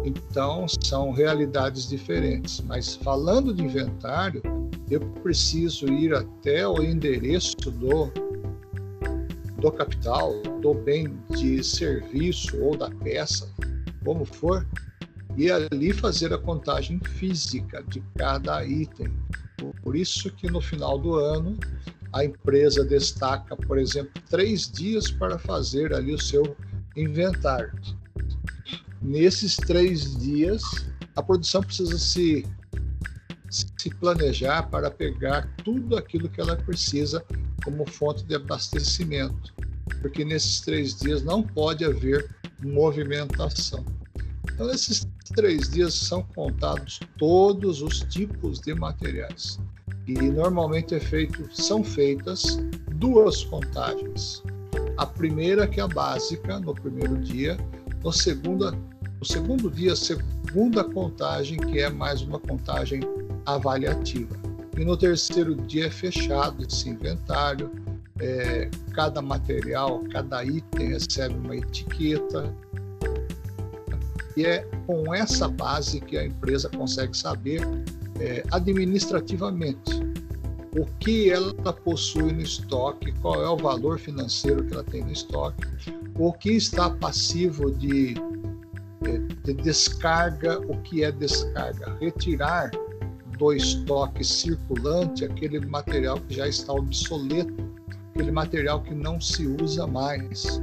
Então 0.07 0.65
são 0.83 1.13
realidades 1.13 1.87
diferentes. 1.87 2.63
Mas 2.63 2.97
falando 2.97 3.53
de 3.53 3.63
inventário, 3.63 4.41
eu 4.91 5.01
preciso 5.23 5.87
ir 5.87 6.15
até 6.15 6.67
o 6.67 6.83
endereço 6.83 7.57
do 7.57 8.11
do 9.61 9.73
capital, 9.73 10.41
do 10.63 10.73
bem 10.73 11.19
de 11.31 11.65
serviço 11.65 12.57
ou 12.63 12.77
da 12.77 12.89
peça, 12.91 13.53
como 14.05 14.25
for, 14.25 14.65
e 15.37 15.51
ali 15.51 15.93
fazer 15.93 16.33
a 16.33 16.39
contagem 16.39 17.01
física 17.01 17.83
de 17.89 18.01
cada 18.17 18.65
item 18.65 19.13
por 19.83 19.97
isso 19.97 20.31
que 20.31 20.51
no 20.51 20.61
final 20.61 20.99
do 20.99 21.15
ano 21.15 21.59
a 22.13 22.25
empresa 22.25 22.85
destaca, 22.85 23.57
por 23.57 23.79
exemplo, 23.79 24.13
três 24.31 24.71
dias 24.71 25.11
para 25.11 25.39
fazer 25.39 25.93
ali 25.93 26.15
o 26.15 26.21
seu 26.21 26.57
inventário. 26.97 27.73
Nesses 29.03 29.57
três 29.57 30.17
dias, 30.17 30.63
a 31.15 31.23
produção 31.23 31.63
precisa 31.63 31.99
se, 31.99 32.47
se 33.51 33.91
planejar 33.95 34.65
para 34.71 34.91
pegar 34.91 35.49
tudo 35.65 35.97
aquilo 35.97 36.29
que 36.29 36.41
ela 36.41 36.57
precisa 36.57 37.25
como 37.65 37.89
fonte 37.89 38.25
de 38.25 38.35
abastecimento. 38.35 39.55
porque 40.03 40.25
nesses 40.25 40.61
três 40.61 40.95
dias 40.95 41.23
não 41.23 41.43
pode 41.43 41.85
haver 41.85 42.29
movimentação. 42.63 43.85
Então, 44.53 44.67
nesses 44.67 45.09
três 45.35 45.71
dias 45.71 45.95
são 45.95 46.23
contados 46.35 47.01
todos 47.17 47.81
os 47.83 48.01
tipos 48.01 48.61
de 48.61 48.75
materiais 48.75 49.59
e 50.07 50.15
normalmente 50.15 50.95
é 50.95 51.01
feito, 51.01 51.49
são 51.55 51.85
feitas 51.85 52.59
duas 52.95 53.45
contagens. 53.45 54.43
A 54.97 55.07
primeira 55.07 55.67
que 55.67 55.81
é 55.81 55.83
a 55.83 55.89
básica 55.89 56.59
no 56.59 56.75
primeiro 56.75 57.17
dia, 57.19 57.57
no 58.03 58.13
segundo, 58.13 58.77
no 59.21 59.27
segundo 59.27 59.71
dia, 59.71 59.93
a 59.93 59.97
segunda 59.97 60.85
contagem 60.85 61.59
que 61.59 61.81
é 61.81 61.91
mais 61.91 62.23
uma 62.23 62.39
contagem 62.39 63.01
avaliativa. 63.45 64.37
E 64.77 64.85
no 64.85 64.97
terceiro 64.97 65.57
dia 65.57 65.87
é 65.87 65.91
fechado 65.91 66.65
esse 66.65 66.89
inventário, 66.89 67.71
é, 68.21 68.71
cada 68.93 69.21
material, 69.21 70.05
cada 70.13 70.45
item 70.45 70.89
recebe 70.91 71.35
uma 71.35 71.57
etiqueta. 71.57 72.55
E 74.37 74.47
é 74.47 74.61
com 74.87 75.13
essa 75.13 75.49
base 75.49 76.01
que 76.01 76.17
a 76.17 76.25
empresa 76.25 76.69
consegue 76.69 77.17
saber 77.17 77.61
é, 78.21 78.45
administrativamente 78.53 80.01
o 80.77 80.87
que 81.01 81.31
ela 81.31 81.73
possui 81.73 82.33
no 82.33 82.43
estoque, 82.43 83.13
qual 83.21 83.43
é 83.43 83.49
o 83.49 83.57
valor 83.57 83.99
financeiro 83.99 84.65
que 84.65 84.75
ela 84.75 84.85
tem 84.85 85.03
no 85.03 85.11
estoque, 85.11 85.67
o 86.17 86.33
que 86.33 86.51
está 86.51 86.91
passivo 86.91 87.71
de, 87.71 88.15
de 89.49 89.63
descarga, 89.63 90.61
o 90.61 90.77
que 90.83 91.03
é 91.03 91.11
descarga, 91.11 91.97
retirar 92.01 92.71
do 93.39 93.53
estoque 93.53 94.23
circulante 94.23 95.25
aquele 95.25 95.65
material 95.65 96.21
que 96.21 96.35
já 96.35 96.47
está 96.47 96.73
obsoleto, 96.73 97.55
aquele 98.11 98.31
material 98.31 98.83
que 98.83 98.95
não 98.95 99.19
se 99.21 99.47
usa 99.47 99.87
mais. 99.87 100.61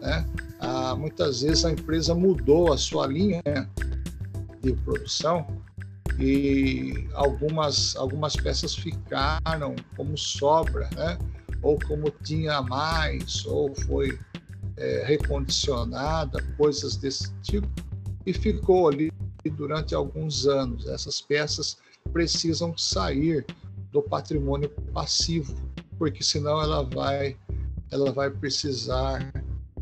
Né? 0.00 0.24
Ah, 0.60 0.94
muitas 0.96 1.42
vezes 1.42 1.64
a 1.66 1.72
empresa 1.72 2.14
mudou 2.14 2.72
a 2.72 2.78
sua 2.78 3.06
linha 3.06 3.42
de 4.62 4.72
produção 4.72 5.46
e 6.18 7.06
algumas, 7.12 7.94
algumas 7.96 8.36
peças 8.36 8.74
ficaram 8.74 9.74
como 9.96 10.16
sobra, 10.16 10.88
né? 10.96 11.18
ou 11.60 11.78
como 11.80 12.10
tinha 12.22 12.62
mais, 12.62 13.44
ou 13.44 13.74
foi 13.74 14.18
é, 14.78 15.04
recondicionada, 15.06 16.42
coisas 16.56 16.96
desse 16.96 17.30
tipo, 17.42 17.68
e 18.26 18.32
ficou 18.32 18.88
ali 18.88 19.12
durante 19.56 19.94
alguns 19.94 20.46
anos. 20.46 20.86
Essas 20.86 21.20
peças 21.20 21.76
precisam 22.12 22.76
sair 22.76 23.44
do 23.92 24.02
patrimônio 24.02 24.68
passivo, 24.92 25.54
porque 25.98 26.22
senão 26.22 26.60
ela 26.60 26.82
vai, 26.82 27.36
ela 27.90 28.12
vai 28.12 28.30
precisar, 28.30 29.32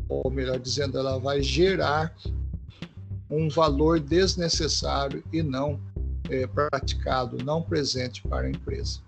ou 0.07 0.29
melhor 0.29 0.59
dizendo, 0.59 0.97
ela 0.97 1.19
vai 1.19 1.41
gerar 1.41 2.15
um 3.29 3.49
valor 3.49 3.99
desnecessário 3.99 5.23
e 5.33 5.41
não 5.41 5.79
é, 6.29 6.45
praticado, 6.45 7.43
não 7.43 7.61
presente 7.61 8.21
para 8.21 8.47
a 8.47 8.49
empresa. 8.49 8.99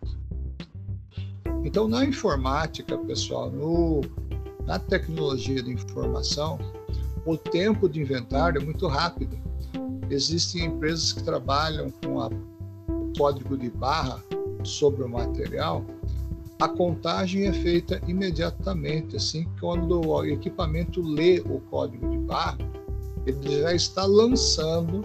Então, 1.64 1.88
na 1.88 2.06
informática, 2.06 2.98
pessoal, 2.98 3.50
no, 3.52 4.02
na 4.66 4.80
tecnologia 4.80 5.62
de 5.62 5.72
informação, 5.72 6.60
o 7.26 7.36
tempo 7.36 7.90
de 7.90 8.02
inventário 8.02 8.62
é 8.62 8.64
muito 8.64 8.88
rápido. 8.88 9.38
Existem 10.10 10.66
empresas 10.66 11.12
que 11.12 11.24
trabalham 11.24 11.92
com 12.04 12.22
a, 12.22 12.30
código 13.18 13.58
de 13.58 13.70
barra 13.70 14.24
sobre 14.64 15.04
o 15.04 15.10
material. 15.10 15.84
A 16.60 16.70
contagem 16.70 17.48
é 17.48 17.54
feita 17.54 18.02
imediatamente, 18.08 19.16
assim, 19.16 19.46
quando 19.60 20.08
o 20.08 20.24
equipamento 20.24 21.02
lê 21.02 21.40
o 21.40 21.60
código 21.70 22.10
de 22.10 22.18
barra, 22.20 22.58
ele 23.26 23.62
já 23.62 23.74
está 23.74 24.06
lançando 24.06 25.04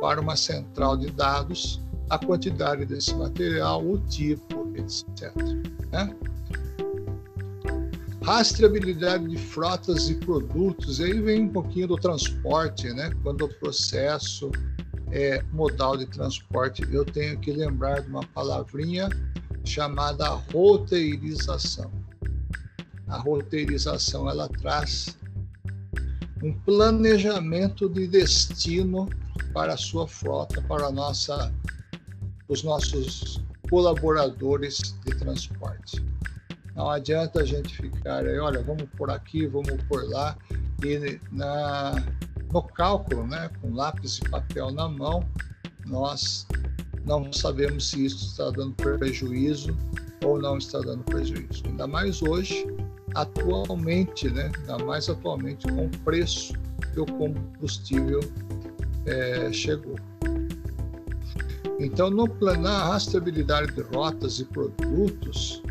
para 0.00 0.20
uma 0.20 0.36
central 0.36 0.96
de 0.96 1.10
dados 1.10 1.80
a 2.10 2.18
quantidade 2.18 2.84
desse 2.84 3.14
material, 3.14 3.84
o 3.84 3.98
tipo, 3.98 4.70
etc. 4.76 5.34
Né? 5.92 6.14
Rastreabilidade 8.24 9.28
de 9.28 9.36
frotas 9.36 10.08
e 10.08 10.14
produtos, 10.14 10.98
aí 10.98 11.20
vem 11.20 11.42
um 11.42 11.48
pouquinho 11.50 11.88
do 11.88 11.96
transporte, 11.96 12.90
né? 12.90 13.10
quando 13.22 13.44
o 13.44 13.48
processo 13.56 14.50
é 15.12 15.42
modal 15.52 15.94
de 15.94 16.06
transporte, 16.06 16.82
eu 16.90 17.04
tenho 17.04 17.38
que 17.38 17.52
lembrar 17.52 18.00
de 18.00 18.08
uma 18.08 18.26
palavrinha 18.28 19.10
chamada 19.62 20.26
roteirização. 20.30 21.92
A 23.08 23.18
roteirização 23.18 24.26
ela 24.26 24.48
traz 24.48 25.18
um 26.42 26.54
planejamento 26.60 27.90
de 27.90 28.06
destino 28.06 29.06
para 29.52 29.74
a 29.74 29.76
sua 29.76 30.08
frota, 30.08 30.62
para 30.62 30.90
nossa, 30.90 31.52
os 32.48 32.62
nossos 32.62 33.38
colaboradores 33.68 34.94
de 35.04 35.14
transporte. 35.14 36.02
Não 36.74 36.90
adianta 36.90 37.40
a 37.40 37.44
gente 37.44 37.76
ficar 37.76 38.24
aí, 38.24 38.38
olha, 38.38 38.62
vamos 38.62 38.88
por 38.96 39.10
aqui, 39.10 39.46
vamos 39.46 39.80
por 39.84 40.08
lá, 40.08 40.36
e 40.84 41.20
na, 41.30 41.94
no 42.52 42.62
cálculo, 42.62 43.26
né, 43.26 43.48
com 43.60 43.72
lápis 43.72 44.18
e 44.18 44.28
papel 44.28 44.70
na 44.72 44.88
mão, 44.88 45.24
nós 45.86 46.46
não 47.04 47.32
sabemos 47.32 47.90
se 47.90 48.04
isso 48.04 48.24
está 48.26 48.50
dando 48.50 48.74
prejuízo 48.74 49.76
ou 50.24 50.40
não 50.40 50.58
está 50.58 50.80
dando 50.80 51.04
prejuízo. 51.04 51.62
Ainda 51.66 51.86
mais 51.86 52.22
hoje, 52.22 52.66
atualmente, 53.14 54.28
né, 54.30 54.50
ainda 54.58 54.84
mais 54.84 55.08
atualmente 55.08 55.66
com 55.68 55.86
o 55.86 55.90
preço 56.04 56.54
que 56.92 57.00
o 57.00 57.06
combustível 57.06 58.20
é, 59.06 59.52
chegou. 59.52 59.96
Então, 61.78 62.08
no, 62.08 62.26
na 62.60 62.84
rastreabilidade 62.84 63.72
de 63.72 63.82
rotas 63.82 64.38
e 64.38 64.44
produtos, 64.44 65.62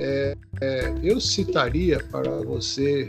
é, 0.00 0.36
é, 0.60 0.94
eu 1.02 1.20
citaria 1.20 1.98
para 2.10 2.42
você 2.42 3.08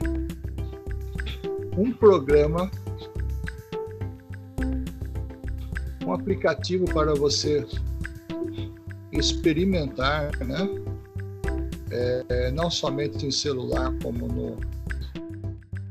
um 1.78 1.92
programa, 1.94 2.70
um 6.06 6.14
aplicativo 6.14 6.86
para 6.86 7.14
você 7.14 7.66
experimentar, 9.12 10.32
né? 10.40 10.68
É, 11.92 12.52
não 12.52 12.70
somente 12.70 13.26
em 13.26 13.32
celular, 13.32 13.92
como 14.04 14.28
no, 14.28 14.58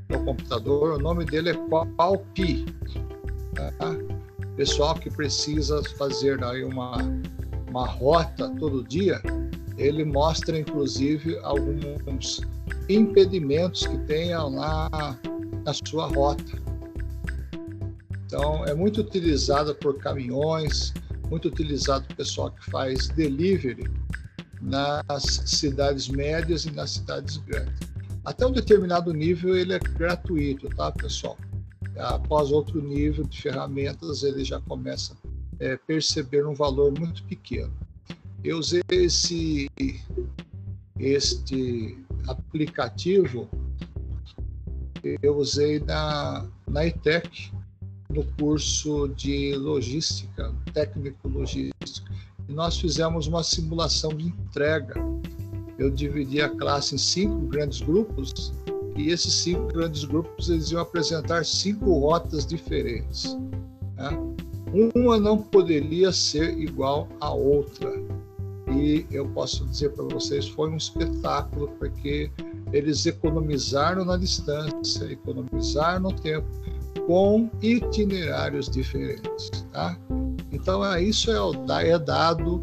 no 0.08 0.24
computador. 0.24 0.96
O 0.96 0.98
nome 0.98 1.24
dele 1.24 1.50
é 1.50 1.54
Palpi. 1.96 2.64
Tá? 3.54 3.72
Pessoal 4.56 4.94
que 4.94 5.10
precisa 5.10 5.82
fazer 5.96 6.42
aí 6.44 6.62
uma, 6.64 6.98
uma 7.68 7.86
rota 7.86 8.48
todo 8.58 8.84
dia, 8.84 9.20
ele 9.78 10.04
mostra 10.04 10.58
inclusive 10.58 11.38
alguns 11.38 12.40
impedimentos 12.88 13.86
que 13.86 13.98
tenham 14.00 14.54
lá 14.54 15.18
na 15.64 15.72
sua 15.72 16.06
rota. 16.08 16.68
Então, 18.26 18.64
é 18.66 18.74
muito 18.74 19.00
utilizado 19.00 19.74
por 19.74 19.96
caminhões, 19.98 20.92
muito 21.30 21.48
utilizado 21.48 22.06
por 22.08 22.16
pessoal 22.16 22.50
que 22.50 22.70
faz 22.70 23.08
delivery 23.08 23.90
nas 24.60 25.24
cidades 25.46 26.08
médias 26.08 26.66
e 26.66 26.70
nas 26.72 26.90
cidades 26.90 27.38
grandes. 27.38 27.88
Até 28.24 28.46
um 28.46 28.52
determinado 28.52 29.14
nível 29.14 29.56
ele 29.56 29.72
é 29.72 29.78
gratuito, 29.78 30.68
tá, 30.70 30.92
pessoal? 30.92 31.38
após 31.98 32.50
outro 32.50 32.80
nível 32.80 33.24
de 33.24 33.42
ferramentas, 33.42 34.22
ele 34.22 34.44
já 34.44 34.60
começa 34.60 35.14
a 35.14 35.64
é, 35.64 35.76
perceber 35.76 36.46
um 36.46 36.54
valor 36.54 36.92
muito 36.98 37.24
pequeno. 37.24 37.72
Eu 38.44 38.58
usei 38.58 38.82
esse, 38.90 39.68
este 40.98 41.98
aplicativo, 42.26 43.48
eu 45.22 45.36
usei 45.36 45.80
na, 45.80 46.46
na 46.68 46.86
ITEC, 46.86 47.52
no 48.10 48.24
curso 48.38 49.08
de 49.08 49.54
logística, 49.54 50.54
técnico 50.72 51.28
logística, 51.28 52.10
e 52.48 52.52
nós 52.52 52.78
fizemos 52.78 53.26
uma 53.26 53.42
simulação 53.42 54.10
de 54.14 54.28
entrega. 54.28 54.94
Eu 55.78 55.90
dividi 55.90 56.40
a 56.40 56.48
classe 56.48 56.94
em 56.94 56.98
cinco 56.98 57.46
grandes 57.46 57.80
grupos 57.80 58.52
e 58.96 59.10
esses 59.10 59.32
cinco 59.32 59.66
grandes 59.68 60.04
grupos 60.04 60.48
eles 60.48 60.70
iam 60.70 60.80
apresentar 60.80 61.44
cinco 61.44 61.98
rotas 62.00 62.46
diferentes. 62.46 63.36
Né? 63.96 64.10
Uma 64.94 65.18
não 65.18 65.38
poderia 65.38 66.10
ser 66.10 66.58
igual 66.58 67.08
à 67.20 67.32
outra. 67.32 67.90
E 68.70 69.06
eu 69.10 69.28
posso 69.30 69.64
dizer 69.66 69.92
para 69.92 70.04
vocês, 70.04 70.48
foi 70.48 70.70
um 70.70 70.76
espetáculo, 70.76 71.68
porque 71.78 72.30
eles 72.72 73.06
economizaram 73.06 74.04
na 74.04 74.16
distância, 74.16 75.04
economizaram 75.10 76.00
no 76.00 76.12
tempo, 76.12 76.46
com 77.06 77.50
itinerários 77.62 78.68
diferentes. 78.68 79.50
Tá? 79.72 79.96
Então, 80.52 80.82
a 80.82 81.00
isso 81.00 81.30
é, 81.30 81.88
é 81.88 81.98
dado 81.98 82.62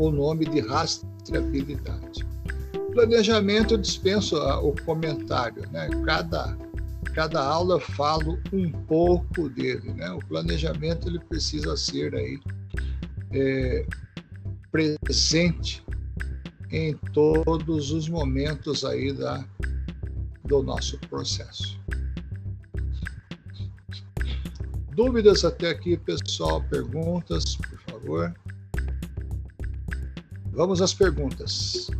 o 0.00 0.10
nome 0.10 0.44
de 0.46 0.60
rastreabilidade. 0.60 2.26
Planejamento, 2.92 3.74
eu 3.74 3.78
dispenso 3.78 4.36
ah, 4.36 4.60
o 4.60 4.74
comentário, 4.84 5.62
né? 5.70 5.88
Cada, 6.04 6.56
cada 7.14 7.42
aula 7.42 7.76
eu 7.76 7.80
falo 7.80 8.38
um 8.52 8.70
pouco 8.70 9.48
dele, 9.48 9.94
né? 9.94 10.10
O 10.10 10.18
planejamento, 10.18 11.08
ele 11.08 11.18
precisa 11.20 11.74
ser 11.74 12.14
aí 12.14 12.38
é, 13.32 13.86
presente 14.72 15.84
em 16.70 16.96
todos 17.12 17.92
os 17.92 18.08
momentos 18.08 18.84
aí 18.84 19.12
da, 19.12 19.46
do 20.44 20.62
nosso 20.62 20.98
processo. 21.00 21.78
Dúvidas 24.94 25.44
até 25.44 25.70
aqui, 25.70 25.96
pessoal? 25.96 26.62
Perguntas, 26.64 27.56
por 27.56 27.78
favor? 27.80 28.34
Vamos 30.52 30.82
às 30.82 30.92
perguntas. 30.92 31.90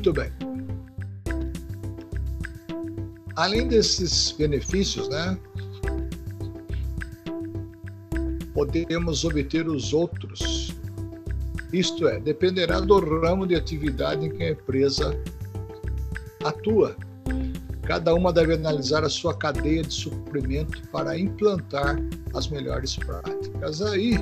Muito 0.00 0.14
bem. 0.14 0.32
Além 3.36 3.68
desses 3.68 4.32
benefícios, 4.32 5.10
né, 5.10 5.38
podemos 8.54 9.26
obter 9.26 9.68
os 9.68 9.92
outros. 9.92 10.74
Isto 11.70 12.08
é, 12.08 12.18
dependerá 12.18 12.80
do 12.80 12.98
ramo 12.98 13.46
de 13.46 13.54
atividade 13.54 14.24
em 14.24 14.30
que 14.30 14.42
a 14.42 14.50
empresa 14.52 15.14
atua. 16.44 16.96
Cada 17.82 18.14
uma 18.14 18.32
deve 18.32 18.54
analisar 18.54 19.04
a 19.04 19.08
sua 19.10 19.36
cadeia 19.36 19.82
de 19.82 19.92
suprimento 19.92 20.80
para 20.88 21.18
implantar 21.18 21.98
as 22.32 22.48
melhores 22.48 22.96
práticas. 22.96 23.82
Aí 23.82 24.16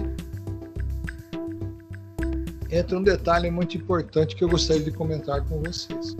entra 2.70 2.98
um 2.98 3.02
detalhe 3.02 3.50
muito 3.50 3.76
importante 3.76 4.36
que 4.36 4.44
eu 4.44 4.48
gostaria 4.48 4.82
de 4.82 4.90
comentar 4.90 5.42
com 5.44 5.62
vocês. 5.62 6.16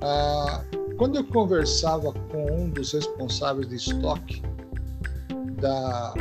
Ah, 0.00 0.62
quando 0.96 1.16
eu 1.16 1.24
conversava 1.24 2.12
com 2.12 2.46
um 2.50 2.68
dos 2.68 2.92
responsáveis 2.92 3.68
de 3.68 3.76
estoque 3.76 4.42
da, 5.60 6.14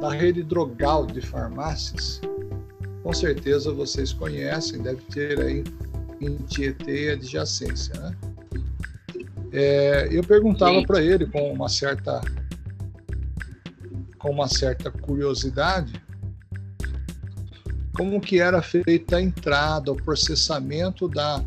da 0.00 0.10
rede 0.10 0.42
drogal 0.42 1.06
de 1.06 1.20
farmácias, 1.20 2.20
com 3.02 3.12
certeza 3.12 3.72
vocês 3.72 4.12
conhecem, 4.12 4.80
deve 4.82 5.02
ter 5.02 5.40
aí 5.40 5.64
em 6.20 6.36
Tietê 6.36 7.06
e 7.06 7.10
adjacência, 7.10 7.94
né? 8.00 8.16
É, 9.50 10.08
eu 10.10 10.22
perguntava 10.22 10.82
para 10.82 11.02
ele 11.02 11.26
com 11.26 11.50
uma 11.50 11.70
certa 11.70 12.20
com 14.18 14.30
uma 14.30 14.46
certa 14.46 14.90
curiosidade 14.90 15.92
como 17.98 18.20
que 18.20 18.38
era 18.38 18.62
feita 18.62 19.16
a 19.16 19.20
entrada, 19.20 19.90
o 19.90 19.96
processamento 19.96 21.08
da, 21.08 21.44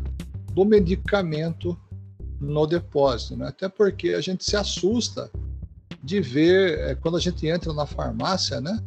do 0.52 0.66
medicamento 0.66 1.74
no 2.38 2.66
depósito, 2.66 3.38
né? 3.38 3.48
até 3.48 3.70
porque 3.70 4.10
a 4.10 4.20
gente 4.20 4.44
se 4.44 4.54
assusta 4.54 5.30
de 6.04 6.20
ver, 6.20 6.78
é, 6.80 6.94
quando 6.94 7.16
a 7.16 7.20
gente 7.20 7.46
entra 7.46 7.72
na 7.72 7.86
farmácia, 7.86 8.60
né? 8.60 8.78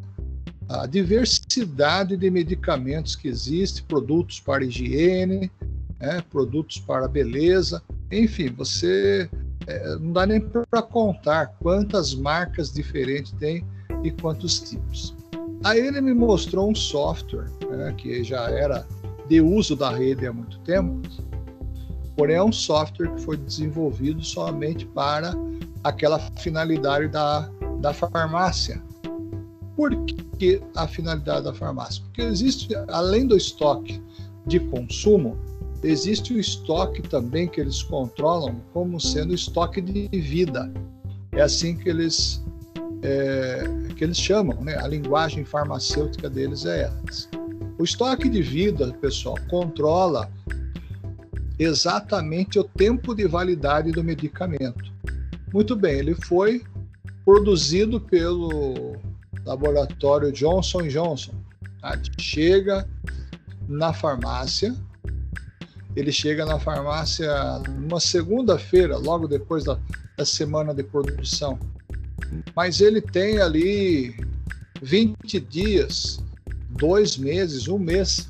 a 0.70 0.86
diversidade 0.86 2.16
de 2.16 2.30
medicamentos 2.30 3.16
que 3.16 3.28
existe, 3.28 3.82
produtos 3.82 4.40
para 4.40 4.64
higiene, 4.64 5.52
né? 6.00 6.24
produtos 6.30 6.78
para 6.78 7.08
beleza, 7.08 7.82
enfim, 8.12 8.54
você 8.56 9.28
é, 9.66 9.96
não 9.96 10.14
dá 10.14 10.28
nem 10.28 10.40
para 10.40 10.84
contar 10.84 11.48
quantas 11.60 12.14
marcas 12.14 12.72
diferentes 12.72 13.32
tem 13.32 13.66
e 14.04 14.12
quantos 14.12 14.60
tipos. 14.60 15.16
Aí 15.66 15.80
ele 15.80 16.00
me 16.00 16.14
mostrou 16.14 16.70
um 16.70 16.76
software 16.76 17.50
né, 17.72 17.92
que 17.98 18.24
já 18.24 18.52
era 18.52 18.86
de 19.28 19.42
uso 19.42 19.76
da 19.76 19.90
rede 19.90 20.28
há 20.28 20.32
muito 20.32 20.60
tempo, 20.60 21.02
porém 22.16 22.36
é 22.36 22.44
um 22.44 22.52
software 22.52 23.12
que 23.16 23.22
foi 23.22 23.36
desenvolvido 23.36 24.24
somente 24.24 24.86
para 24.86 25.34
aquela 25.84 26.20
finalidade 26.38 27.08
da, 27.08 27.50
da 27.80 27.96
farmácia. 27.96 28.80
Por 29.76 29.90
que 30.38 30.62
a 30.76 30.88
finalidade 30.88 31.46
da 31.46 31.54
farmácia? 31.56 32.04
Porque 32.04 32.22
existe, 32.22 32.70
além 32.90 33.26
do 33.26 33.36
estoque 33.36 34.00
de 34.46 34.60
consumo, 34.60 35.36
existe 35.82 36.32
o 36.32 36.40
estoque 36.40 37.02
também 37.02 37.48
que 37.48 37.60
eles 37.60 37.82
controlam 37.82 38.62
como 38.72 39.02
sendo 39.02 39.34
estoque 39.34 39.82
de 39.82 40.08
vida. 40.10 40.72
É 41.32 41.42
assim 41.42 41.76
que 41.76 41.90
eles 41.90 42.45
é, 43.02 43.64
que 43.96 44.04
eles 44.04 44.18
chamam, 44.18 44.62
né? 44.62 44.78
A 44.78 44.88
linguagem 44.88 45.44
farmacêutica 45.46 46.30
deles 46.30 46.66
é 46.66 46.92
essa. 47.08 47.30
O 47.78 47.84
estoque 47.84 48.30
de 48.30 48.42
vida, 48.42 48.94
pessoal, 49.02 49.38
controla 49.50 50.30
exatamente 51.60 52.60
o 52.60 52.64
tempo 52.64 53.14
de 53.14 53.28
validade 53.28 53.92
do 53.92 54.04
medicamento. 54.04 54.92
Muito 55.54 55.76
bem, 55.76 56.00
ele 56.00 56.16
foi 56.16 56.64
produzido 57.24 58.00
pelo 58.00 58.98
laboratório 59.46 60.32
Johnson 60.32 60.88
Johnson. 60.88 61.34
Tá? 61.82 62.00
Chega 62.20 62.88
na 63.68 63.94
farmácia, 63.94 64.76
ele 65.96 66.12
chega 66.12 66.46
na 66.46 66.60
farmácia 66.60 67.30
numa 67.70 68.00
segunda-feira, 68.00 68.98
logo 68.98 69.28
depois 69.28 69.64
da, 69.64 69.80
da 70.18 70.26
semana 70.26 70.74
de 70.74 70.84
produção 70.84 71.58
mas 72.56 72.82
ele 72.82 73.02
tem 73.02 73.40
ali 73.40 74.16
20 74.82 75.40
dias, 75.40 76.20
dois 76.70 77.18
meses, 77.18 77.68
um 77.68 77.78
mês 77.78 78.28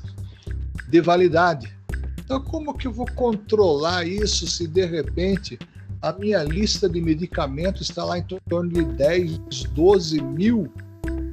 de 0.88 1.00
validade. 1.00 1.74
Então, 2.18 2.40
como 2.40 2.74
que 2.74 2.86
eu 2.86 2.92
vou 2.92 3.06
controlar 3.14 4.06
isso 4.06 4.46
se 4.46 4.66
de 4.66 4.84
repente 4.84 5.58
a 6.02 6.12
minha 6.12 6.42
lista 6.42 6.88
de 6.88 7.00
medicamentos 7.00 7.82
está 7.88 8.04
lá 8.04 8.18
em 8.18 8.24
torno 8.48 8.70
de 8.70 8.84
10, 8.84 9.38
12 9.72 10.20
mil 10.20 10.72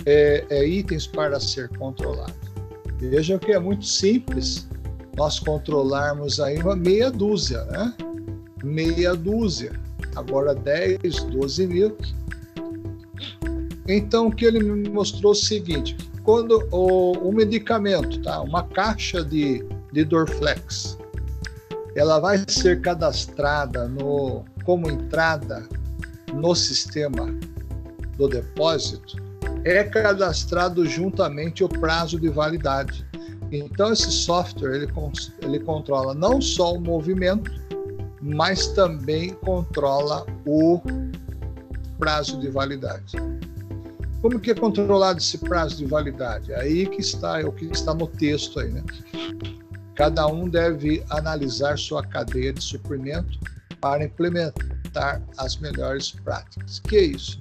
é, 0.05 0.45
é, 0.49 0.67
itens 0.67 1.07
para 1.07 1.39
ser 1.39 1.69
controlado? 1.69 2.33
Vejam 2.99 3.37
que 3.39 3.51
é 3.51 3.59
muito 3.59 3.85
simples 3.85 4.67
nós 5.17 5.39
controlarmos 5.39 6.39
aí 6.39 6.57
uma 6.59 6.75
meia 6.75 7.11
dúzia, 7.11 7.63
né? 7.65 7.93
Meia 8.63 9.15
dúzia. 9.15 9.73
Agora 10.15 10.53
10, 10.55 11.23
12 11.23 11.67
mil 11.67 11.97
então, 13.87 14.27
o 14.27 14.31
que 14.31 14.45
ele 14.45 14.59
me 14.59 14.89
mostrou 14.89 15.33
é 15.33 15.35
o 15.35 15.37
seguinte: 15.37 15.97
quando 16.23 16.67
o, 16.71 17.11
o 17.29 17.33
medicamento, 17.33 18.21
tá, 18.21 18.41
uma 18.41 18.63
caixa 18.63 19.23
de, 19.23 19.65
de 19.91 20.05
Dorflex, 20.05 20.97
ela 21.95 22.19
vai 22.19 22.43
ser 22.47 22.81
cadastrada 22.81 23.87
no, 23.87 24.45
como 24.63 24.89
entrada 24.89 25.67
no 26.33 26.55
sistema 26.55 27.25
do 28.17 28.27
depósito, 28.27 29.17
é 29.65 29.83
cadastrado 29.83 30.85
juntamente 30.85 31.63
o 31.63 31.69
prazo 31.69 32.19
de 32.19 32.29
validade. 32.29 33.05
Então, 33.51 33.93
esse 33.93 34.11
software 34.11 34.75
ele, 34.75 34.87
ele 35.41 35.59
controla 35.59 36.13
não 36.13 36.41
só 36.41 36.73
o 36.73 36.81
movimento, 36.81 37.51
mas 38.21 38.67
também 38.69 39.31
controla 39.33 40.25
o 40.45 40.81
prazo 41.99 42.39
de 42.39 42.49
validade. 42.49 43.15
Como 44.23 44.39
que 44.39 44.51
é 44.51 44.55
controlado 44.55 45.19
esse 45.19 45.37
prazo 45.37 45.75
de 45.75 45.85
validade? 45.85 46.53
Aí 46.53 46.87
que 46.87 47.01
está, 47.01 47.41
é 47.41 47.45
o 47.45 47.51
que 47.51 47.65
está 47.65 47.93
no 47.93 48.07
texto 48.07 48.57
aí, 48.57 48.71
né? 48.71 48.81
Cada 49.95 50.25
um 50.27 50.47
deve 50.47 51.03
analisar 51.09 51.77
sua 51.77 52.01
cadeia 52.01 52.53
de 52.53 52.63
suprimento 52.63 53.37
para 53.81 54.05
implementar 54.05 55.21
as 55.37 55.57
melhores 55.57 56.11
práticas. 56.11 56.79
Que 56.79 56.95
é 56.95 57.03
isso? 57.03 57.37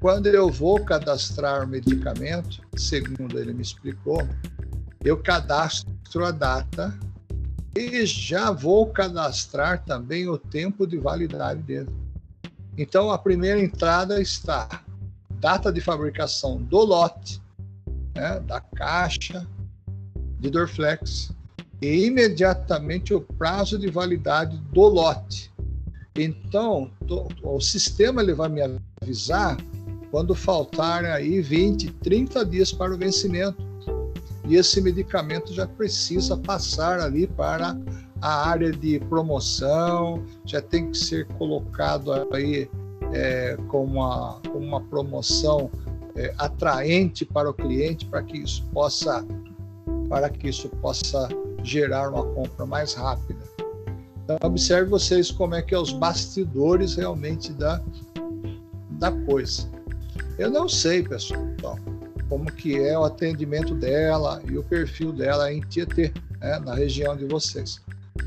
Quando 0.00 0.26
eu 0.26 0.50
vou 0.50 0.84
cadastrar 0.84 1.64
o 1.64 1.66
medicamento, 1.66 2.60
segundo 2.76 3.38
ele 3.38 3.54
me 3.54 3.62
explicou, 3.62 4.28
eu 5.02 5.16
cadastro 5.16 6.26
a 6.26 6.30
data 6.30 6.94
e 7.74 8.04
já 8.04 8.50
vou 8.50 8.86
cadastrar 8.88 9.82
também 9.86 10.28
o 10.28 10.36
tempo 10.36 10.86
de 10.86 10.98
validade 10.98 11.62
dele. 11.62 11.88
Então, 12.78 13.10
a 13.10 13.18
primeira 13.18 13.60
entrada 13.60 14.22
está 14.22 14.84
data 15.40 15.72
de 15.72 15.80
fabricação 15.80 16.62
do 16.62 16.78
lote, 16.78 17.42
né, 18.14 18.38
da 18.46 18.60
caixa 18.60 19.44
de 20.38 20.48
Dorflex, 20.48 21.32
e 21.82 22.06
imediatamente 22.06 23.12
o 23.12 23.20
prazo 23.20 23.80
de 23.80 23.90
validade 23.90 24.56
do 24.72 24.82
lote. 24.82 25.52
Então, 26.14 26.88
o 27.42 27.60
sistema 27.60 28.22
ele 28.22 28.32
vai 28.32 28.48
me 28.48 28.60
avisar 29.02 29.56
quando 30.12 30.32
faltarem 30.34 31.10
aí 31.10 31.40
20, 31.40 31.90
30 31.94 32.46
dias 32.46 32.72
para 32.72 32.94
o 32.94 32.96
vencimento. 32.96 33.60
E 34.46 34.54
esse 34.54 34.80
medicamento 34.80 35.52
já 35.52 35.66
precisa 35.66 36.36
passar 36.36 37.00
ali 37.00 37.26
para 37.26 37.76
a 38.20 38.48
área 38.48 38.72
de 38.72 38.98
promoção, 39.00 40.24
já 40.44 40.60
tem 40.60 40.90
que 40.90 40.98
ser 40.98 41.26
colocado 41.38 42.12
aí 42.32 42.68
é, 43.12 43.56
com, 43.68 43.84
uma, 43.84 44.40
com 44.50 44.58
uma 44.58 44.80
promoção 44.80 45.70
é, 46.16 46.34
atraente 46.38 47.24
para 47.24 47.48
o 47.48 47.54
cliente, 47.54 48.06
para 48.06 48.22
que 48.22 48.38
isso 48.38 48.64
possa 48.72 49.24
para 50.08 50.30
que 50.30 50.48
isso 50.48 50.70
possa 50.80 51.28
gerar 51.62 52.08
uma 52.08 52.24
compra 52.24 52.64
mais 52.64 52.94
rápida. 52.94 53.40
Então, 54.24 54.38
observe 54.42 54.88
vocês 54.88 55.30
como 55.30 55.54
é 55.54 55.62
que 55.62 55.74
é 55.74 55.78
os 55.78 55.92
bastidores 55.92 56.96
realmente 56.96 57.52
da, 57.52 57.80
da 58.90 59.12
coisa. 59.12 59.68
Eu 60.38 60.50
não 60.50 60.68
sei, 60.68 61.02
pessoal, 61.02 61.78
como 62.28 62.50
que 62.52 62.78
é 62.78 62.98
o 62.98 63.04
atendimento 63.04 63.74
dela 63.74 64.42
e 64.46 64.56
o 64.56 64.62
perfil 64.62 65.12
dela 65.12 65.52
em 65.52 65.60
Tietê, 65.60 66.12
né, 66.40 66.58
na 66.58 66.74
região 66.74 67.16
de 67.16 67.26
vocês. 67.26 67.80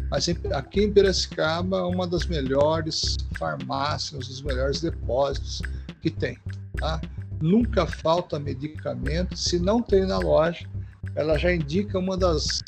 Mas 0.10 0.28
aqui 0.54 0.82
em 0.82 0.92
Piracicaba, 0.92 1.88
uma 1.88 2.08
das 2.08 2.26
melhores 2.26 3.18
farmácias, 3.38 4.30
os 4.30 4.42
melhores 4.42 4.82
depósitos 4.82 5.62
que 6.02 6.10
tem. 6.10 6.38
Tá? 6.78 7.00
Nunca 7.42 7.86
falta 7.88 8.40
medicamento. 8.40 9.38
Se 9.38 9.60
não 9.60 9.82
tem 9.82 10.06
na 10.06 10.20
loja, 10.20 10.68
ela 11.16 11.38
já 11.38 11.54
indica 11.54 11.98
uma 11.98 12.18
das, 12.18 12.62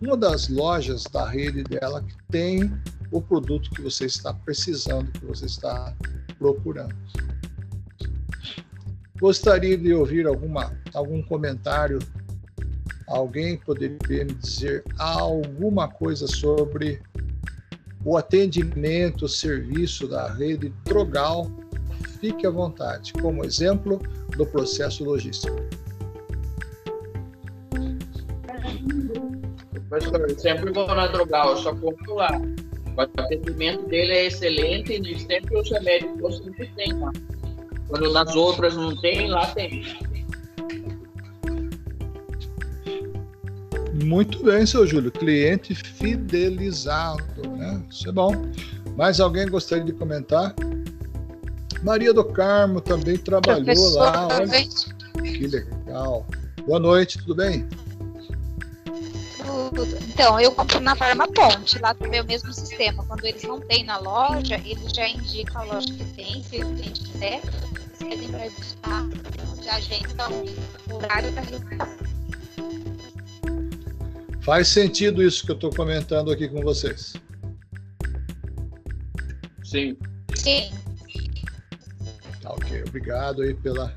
uma 0.00 0.16
das 0.16 0.48
lojas 0.48 1.04
da 1.04 1.28
rede 1.28 1.62
dela 1.64 2.02
que 2.02 2.14
tem 2.30 2.72
o 3.10 3.20
produto 3.20 3.70
que 3.70 3.82
você 3.82 4.06
está 4.06 4.32
precisando, 4.32 5.10
que 5.12 5.24
você 5.24 5.46
está 5.46 5.94
procurando. 6.38 6.94
Gostaria 9.20 9.76
de 9.76 9.92
ouvir 9.92 10.26
alguma, 10.26 10.72
algum 10.94 11.22
comentário. 11.22 11.98
Alguém 13.10 13.56
poderia 13.56 14.24
me 14.24 14.34
dizer 14.34 14.84
alguma 14.96 15.88
coisa 15.88 16.28
sobre 16.28 17.02
o 18.04 18.16
atendimento, 18.16 19.24
o 19.24 19.28
serviço 19.28 20.06
da 20.06 20.32
rede 20.32 20.72
Drogal? 20.84 21.50
Fique 22.20 22.46
à 22.46 22.50
vontade, 22.50 23.12
como 23.14 23.44
exemplo 23.44 24.00
do 24.36 24.46
processo 24.46 25.02
logístico. 25.02 25.56
Professor, 29.88 30.30
sempre 30.38 30.72
vou 30.72 30.86
na 30.86 31.08
Drogal, 31.08 31.56
só 31.56 31.74
compro 31.74 32.14
lá. 32.14 32.30
O 32.96 33.00
atendimento 33.00 33.88
dele 33.88 34.12
é 34.12 34.26
excelente 34.26 34.92
e 34.92 35.18
sempre 35.18 35.58
os 35.58 35.68
remédios 35.68 36.38
sempre 36.38 36.70
tem 36.76 36.92
lá. 36.92 37.10
Quando 37.88 38.12
nas 38.12 38.36
outras 38.36 38.76
não 38.76 38.96
tem, 39.00 39.28
lá 39.28 39.46
tem. 39.46 39.82
Muito 44.04 44.42
bem, 44.42 44.64
seu 44.66 44.86
Júlio. 44.86 45.10
Cliente 45.10 45.74
fidelizado, 45.74 47.48
né? 47.56 47.82
Isso 47.90 48.08
é 48.08 48.12
bom. 48.12 48.32
Mais 48.96 49.20
alguém 49.20 49.46
gostaria 49.48 49.84
de 49.84 49.92
comentar? 49.92 50.54
Maria 51.82 52.12
do 52.12 52.24
Carmo 52.24 52.80
também 52.80 53.16
trabalhou 53.16 53.64
Professor, 53.64 53.98
lá. 53.98 54.28
Olha, 54.28 54.68
que 55.22 55.46
legal. 55.46 56.26
Boa 56.66 56.78
noite, 56.78 57.18
tudo 57.18 57.34
bem? 57.34 57.66
Tudo. 59.38 59.98
Então, 60.08 60.38
eu 60.38 60.52
compro 60.52 60.80
na 60.80 60.94
Farma 60.94 61.26
Ponte, 61.28 61.78
lá 61.78 61.94
também 61.94 62.20
o 62.20 62.26
mesmo 62.26 62.52
sistema. 62.52 63.04
Quando 63.06 63.24
eles 63.24 63.42
não 63.42 63.60
têm 63.60 63.84
na 63.84 63.98
loja, 63.98 64.60
eles 64.64 64.92
já 64.92 65.08
indicam 65.08 65.62
a 65.62 65.64
loja 65.64 65.88
que 65.92 66.04
tem, 66.14 66.42
se 66.42 66.62
o 66.62 66.74
cliente 66.74 67.02
quiser 67.04 67.40
pedem 68.00 68.28
para 68.28 68.48
buscar, 68.50 69.06
já 69.62 69.76
agendam 69.76 70.44
o 70.90 70.94
horário 70.94 71.30
da 71.32 71.42
reunião. 71.42 71.86
Faz 74.42 74.68
sentido 74.68 75.22
isso 75.22 75.44
que 75.44 75.50
eu 75.50 75.54
estou 75.54 75.70
comentando 75.70 76.30
aqui 76.30 76.48
com 76.48 76.60
vocês? 76.62 77.14
Sim. 79.62 79.96
Sim. 80.34 80.70
Tá, 82.40 82.52
ok. 82.52 82.82
Obrigado 82.88 83.42
aí 83.42 83.54
pela, 83.54 83.94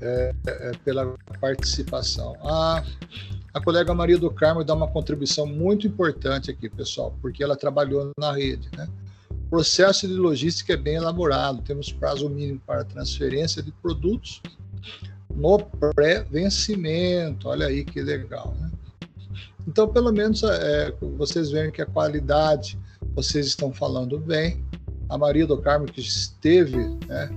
é, 0.00 0.34
é, 0.46 0.72
pela 0.84 1.16
participação. 1.40 2.36
A, 2.42 2.84
a 3.52 3.60
colega 3.60 3.94
Maria 3.94 4.18
do 4.18 4.30
Carmo 4.30 4.62
dá 4.62 4.74
uma 4.74 4.88
contribuição 4.88 5.46
muito 5.46 5.86
importante 5.86 6.50
aqui, 6.50 6.68
pessoal, 6.68 7.16
porque 7.22 7.42
ela 7.42 7.56
trabalhou 7.56 8.12
na 8.18 8.32
rede, 8.32 8.68
né? 8.76 8.88
processo 9.54 10.08
de 10.08 10.14
logística 10.14 10.72
é 10.72 10.76
bem 10.76 10.96
elaborado, 10.96 11.62
temos 11.62 11.92
prazo 11.92 12.28
mínimo 12.28 12.60
para 12.66 12.84
transferência 12.84 13.62
de 13.62 13.70
produtos 13.70 14.42
no 15.32 15.60
pré-vencimento. 15.94 17.48
Olha 17.48 17.68
aí 17.68 17.84
que 17.84 18.02
legal, 18.02 18.52
né? 18.58 18.72
Então, 19.66 19.88
pelo 19.88 20.12
menos 20.12 20.42
é, 20.42 20.92
vocês 21.16 21.50
veem 21.50 21.70
que 21.70 21.82
a 21.82 21.86
qualidade 21.86 22.78
vocês 23.14 23.46
estão 23.46 23.72
falando 23.72 24.18
bem. 24.18 24.64
A 25.08 25.16
Maria 25.16 25.46
do 25.46 25.58
Carmo, 25.58 25.86
que 25.86 26.00
esteve 26.00 26.76
né, 27.06 27.30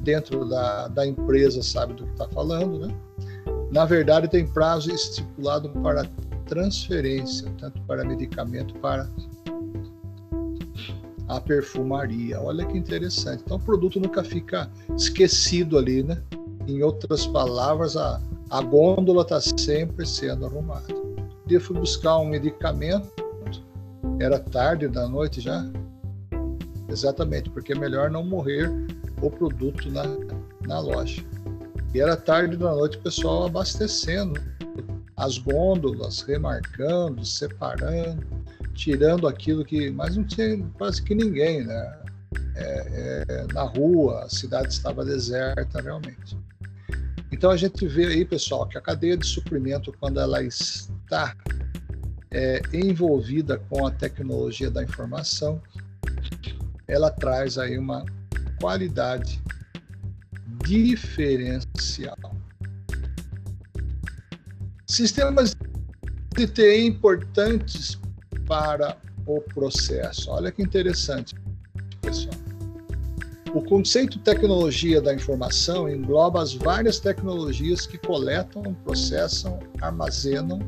dentro 0.00 0.48
da, 0.48 0.88
da 0.88 1.06
empresa, 1.06 1.62
sabe 1.62 1.94
do 1.94 2.04
que 2.04 2.12
está 2.12 2.28
falando, 2.28 2.86
né? 2.86 2.94
Na 3.70 3.84
verdade, 3.84 4.26
tem 4.26 4.46
prazo 4.46 4.90
estipulado 4.90 5.68
para 5.68 6.04
transferência, 6.46 7.48
tanto 7.58 7.80
para 7.82 8.04
medicamento 8.04 8.74
para 8.80 9.08
a 11.28 11.40
perfumaria. 11.40 12.40
Olha 12.40 12.66
que 12.66 12.76
interessante. 12.76 13.42
Então 13.44 13.56
o 13.56 13.60
produto 13.60 14.00
nunca 14.00 14.24
fica 14.24 14.68
esquecido 14.96 15.78
ali, 15.78 16.02
né? 16.02 16.20
Em 16.66 16.82
outras 16.82 17.26
palavras, 17.26 17.96
a, 17.96 18.20
a 18.50 18.60
gôndola 18.60 19.22
está 19.22 19.40
sempre 19.40 20.04
sendo 20.04 20.46
arrumada. 20.46 20.92
Dia 21.50 21.60
fui 21.60 21.76
buscar 21.76 22.16
um 22.18 22.26
medicamento, 22.26 23.10
era 24.20 24.38
tarde 24.38 24.86
da 24.86 25.08
noite 25.08 25.40
já. 25.40 25.68
Exatamente, 26.88 27.50
porque 27.50 27.72
é 27.72 27.76
melhor 27.76 28.08
não 28.08 28.24
morrer 28.24 28.70
o 29.20 29.28
produto 29.28 29.90
na, 29.90 30.04
na 30.64 30.78
loja. 30.78 31.24
E 31.92 32.00
era 32.00 32.16
tarde 32.16 32.56
da 32.56 32.70
noite 32.70 32.98
o 32.98 33.00
pessoal 33.00 33.46
abastecendo 33.46 34.40
as 35.16 35.38
gôndolas, 35.38 36.20
remarcando, 36.22 37.24
separando 37.24 38.24
tirando 38.72 39.26
aquilo 39.26 39.64
que. 39.64 39.90
Mas 39.90 40.16
não 40.16 40.22
tinha 40.22 40.64
quase 40.78 41.02
que 41.02 41.16
ninguém, 41.16 41.64
né? 41.64 41.98
É, 42.54 43.24
é, 43.28 43.52
na 43.52 43.62
rua, 43.62 44.22
a 44.22 44.28
cidade 44.28 44.68
estava 44.68 45.04
deserta 45.04 45.80
realmente. 45.82 46.38
Então 47.32 47.50
a 47.50 47.56
gente 47.56 47.88
vê 47.88 48.06
aí, 48.06 48.24
pessoal, 48.24 48.68
que 48.68 48.78
a 48.78 48.80
cadeia 48.80 49.16
de 49.16 49.26
suprimento, 49.26 49.92
quando 49.98 50.20
ela 50.20 50.44
está 51.10 51.34
é, 52.30 52.62
envolvida 52.72 53.58
com 53.68 53.84
a 53.84 53.90
tecnologia 53.90 54.70
da 54.70 54.84
informação, 54.84 55.60
ela 56.86 57.10
traz 57.10 57.58
aí 57.58 57.76
uma 57.76 58.06
qualidade 58.60 59.42
diferencial. 60.64 62.16
Sistemas 64.86 65.56
de 66.36 66.46
TI 66.46 66.86
importantes 66.86 67.98
para 68.46 68.96
o 69.26 69.40
processo. 69.40 70.30
Olha 70.30 70.52
que 70.52 70.62
interessante, 70.62 71.34
pessoal. 72.00 72.34
O 73.52 73.62
conceito 73.62 74.16
tecnologia 74.20 75.00
da 75.00 75.12
informação 75.12 75.88
engloba 75.88 76.40
as 76.40 76.54
várias 76.54 77.00
tecnologias 77.00 77.84
que 77.84 77.98
coletam, 77.98 78.62
processam, 78.84 79.58
armazenam, 79.80 80.60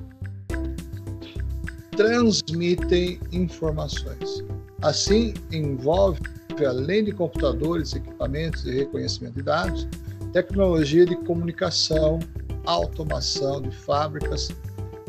transmitem 1.97 3.21
informações. 3.33 4.45
Assim, 4.83 5.35
envolve, 5.53 6.21
além 6.67 7.05
de 7.05 7.13
computadores, 7.13 7.95
equipamentos 7.95 8.67
e 8.67 8.73
reconhecimento 8.73 9.35
de 9.35 9.43
dados, 9.43 9.87
tecnologia 10.33 11.07
de 11.07 11.17
comunicação, 11.17 12.19
automação 12.67 13.63
de 13.63 13.71
fábricas, 13.71 14.49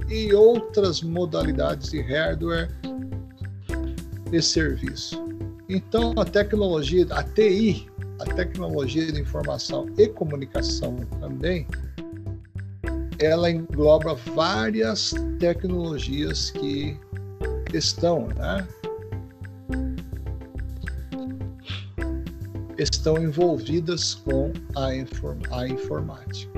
e 0.09 0.33
outras 0.33 1.01
modalidades 1.01 1.91
de 1.91 2.01
hardware 2.01 2.69
e 4.31 4.41
serviço. 4.41 5.23
Então, 5.69 6.13
a 6.17 6.25
tecnologia, 6.25 7.05
a 7.09 7.23
TI, 7.23 7.87
a 8.19 8.25
tecnologia 8.25 9.11
de 9.11 9.21
informação 9.21 9.87
e 9.97 10.07
comunicação 10.07 10.97
também, 11.19 11.67
ela 13.19 13.49
engloba 13.49 14.15
várias 14.35 15.13
tecnologias 15.39 16.51
que 16.51 16.99
estão, 17.73 18.27
né, 18.29 18.67
estão 22.77 23.17
envolvidas 23.17 24.15
com 24.15 24.51
a, 24.75 24.95
inform 24.95 25.39
a 25.51 25.67
informática. 25.67 26.51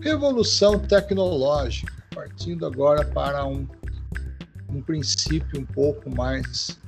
Revolução 0.00 0.78
tecnológica, 0.78 1.92
partindo 2.14 2.64
agora 2.64 3.04
para 3.04 3.44
um, 3.44 3.66
um 4.70 4.80
princípio 4.80 5.60
um 5.60 5.66
pouco 5.66 6.08
mais 6.14 6.78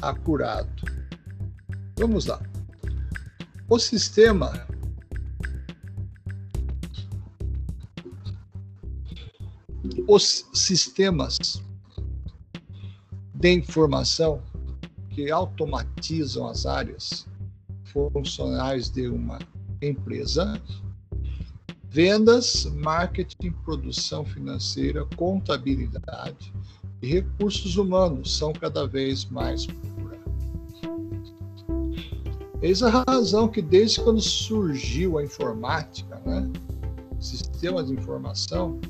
acurado. 0.00 0.70
Vamos 1.98 2.26
lá. 2.26 2.40
O 3.68 3.78
sistema 3.78 4.66
os 10.06 10.46
sistemas 10.52 11.62
de 13.34 13.52
informação 13.52 14.42
que 15.10 15.30
automatizam 15.30 16.46
as 16.46 16.66
áreas 16.66 17.26
funcionais 17.84 18.90
de 18.90 19.08
uma 19.08 19.38
empresa, 19.80 20.60
vendas, 21.84 22.66
marketing, 22.66 23.52
produção 23.64 24.24
financeira, 24.24 25.06
contabilidade 25.16 26.52
e 27.00 27.06
recursos 27.06 27.76
humanos 27.76 28.36
são 28.36 28.52
cada 28.52 28.86
vez 28.86 29.24
mais 29.26 29.66
procurados. 29.66 30.24
Eis 32.60 32.82
a 32.82 33.04
razão 33.08 33.48
que 33.48 33.62
desde 33.62 34.00
quando 34.00 34.20
surgiu 34.20 35.18
a 35.18 35.24
informática, 35.24 36.20
né, 36.26 36.50
sistema 37.20 37.82
de 37.82 37.92
informação, 37.92 38.80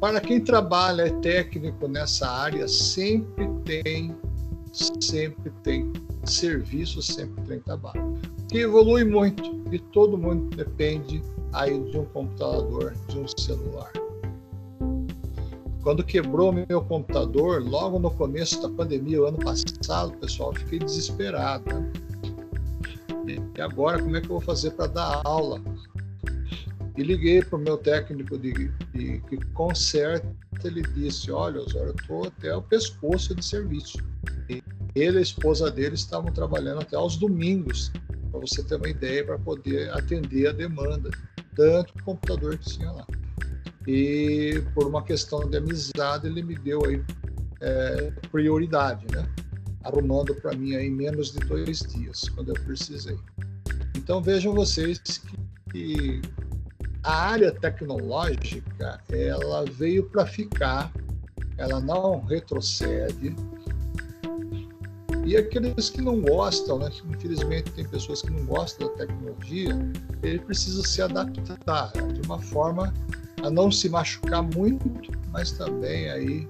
para 0.00 0.20
quem 0.20 0.40
trabalha, 0.40 1.02
é 1.02 1.10
técnico 1.20 1.86
nessa 1.86 2.26
área, 2.26 2.66
sempre 2.66 3.46
tem, 3.64 4.16
sempre 4.72 5.52
tem 5.62 5.92
serviço, 6.24 7.02
sempre 7.02 7.44
tem 7.44 7.60
trabalho. 7.60 8.18
Que 8.48 8.60
evolui 8.60 9.04
muito 9.04 9.62
e 9.70 9.78
todo 9.78 10.16
mundo 10.16 10.56
depende 10.56 11.22
aí 11.52 11.78
de 11.90 11.98
um 11.98 12.06
computador, 12.06 12.94
de 13.08 13.18
um 13.18 13.28
celular. 13.28 13.92
Quando 15.82 16.04
quebrou 16.04 16.52
meu 16.52 16.82
computador, 16.82 17.62
logo 17.62 17.98
no 17.98 18.10
começo 18.10 18.60
da 18.60 18.68
pandemia, 18.68 19.22
o 19.22 19.26
ano 19.26 19.38
passado, 19.38 20.12
pessoal, 20.18 20.54
fiquei 20.54 20.78
desesperado. 20.78 21.64
Né? 21.74 21.92
E 23.56 23.60
agora, 23.60 24.02
como 24.02 24.16
é 24.16 24.20
que 24.20 24.26
eu 24.26 24.32
vou 24.32 24.40
fazer 24.40 24.72
para 24.72 24.86
dar 24.86 25.20
aula? 25.24 25.60
E 27.00 27.02
liguei 27.02 27.42
para 27.42 27.58
o 27.58 27.62
meu 27.62 27.78
técnico 27.78 28.36
de, 28.36 28.52
de, 28.92 29.22
que 29.22 29.38
conserta, 29.54 30.30
ele 30.62 30.82
disse, 30.82 31.32
olha, 31.32 31.56
eu 31.56 31.92
estou 31.92 32.26
até 32.26 32.54
o 32.54 32.60
pescoço 32.60 33.34
de 33.34 33.42
serviço. 33.42 33.96
E 34.50 34.62
ele 34.94 35.16
e 35.16 35.18
a 35.20 35.22
esposa 35.22 35.70
dele 35.70 35.94
estavam 35.94 36.30
trabalhando 36.30 36.82
até 36.82 36.96
aos 36.96 37.16
domingos, 37.16 37.90
para 38.30 38.40
você 38.40 38.62
ter 38.62 38.74
uma 38.74 38.90
ideia, 38.90 39.24
para 39.24 39.38
poder 39.38 39.90
atender 39.94 40.48
a 40.48 40.52
demanda, 40.52 41.08
tanto 41.56 41.94
o 41.98 42.04
computador 42.04 42.58
que 42.58 42.68
tinha 42.68 42.92
lá. 42.92 43.06
E 43.88 44.62
por 44.74 44.86
uma 44.86 45.02
questão 45.02 45.48
de 45.48 45.56
amizade, 45.56 46.26
ele 46.26 46.42
me 46.42 46.54
deu 46.54 46.84
aí 46.84 47.02
é, 47.62 48.12
prioridade, 48.30 49.06
né? 49.10 49.26
Arrumando 49.84 50.34
para 50.34 50.54
mim 50.54 50.74
aí 50.74 50.90
menos 50.90 51.32
de 51.32 51.38
dois 51.46 51.78
dias, 51.78 52.28
quando 52.28 52.50
eu 52.50 52.62
precisei. 52.62 53.16
Então 53.96 54.20
vejam 54.20 54.52
vocês 54.52 54.98
que, 54.98 55.38
que 55.72 56.20
a 57.02 57.12
área 57.30 57.52
tecnológica 57.52 59.00
ela 59.08 59.64
veio 59.64 60.04
para 60.04 60.26
ficar, 60.26 60.92
ela 61.56 61.80
não 61.80 62.20
retrocede. 62.20 63.34
E 65.24 65.36
aqueles 65.36 65.90
que 65.90 66.00
não 66.00 66.20
gostam, 66.20 66.78
né, 66.78 66.90
infelizmente 67.10 67.70
tem 67.72 67.86
pessoas 67.86 68.22
que 68.22 68.30
não 68.30 68.44
gostam 68.46 68.88
da 68.88 68.94
tecnologia, 69.06 69.78
ele 70.22 70.38
precisa 70.38 70.82
se 70.82 71.02
adaptar 71.02 71.92
de 71.92 72.20
uma 72.22 72.38
forma 72.38 72.92
a 73.42 73.50
não 73.50 73.70
se 73.70 73.88
machucar 73.88 74.42
muito, 74.42 74.90
mas 75.30 75.52
também 75.52 76.10
aí 76.10 76.48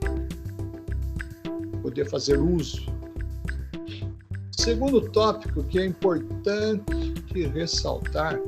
poder 1.82 2.08
fazer 2.08 2.38
uso. 2.38 2.86
Segundo 4.56 5.00
tópico 5.10 5.64
que 5.64 5.78
é 5.78 5.86
importante 5.86 6.84
ressaltar 7.54 8.38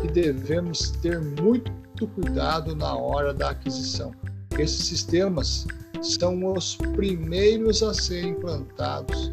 que 0.00 0.08
devemos 0.08 0.90
ter 1.02 1.20
muito 1.20 2.06
cuidado 2.14 2.74
na 2.74 2.94
hora 2.94 3.34
da 3.34 3.50
aquisição. 3.50 4.12
Esses 4.58 4.86
sistemas 4.86 5.66
são 6.02 6.52
os 6.52 6.76
primeiros 6.76 7.82
a 7.82 7.92
serem 7.92 8.30
implantados 8.30 9.32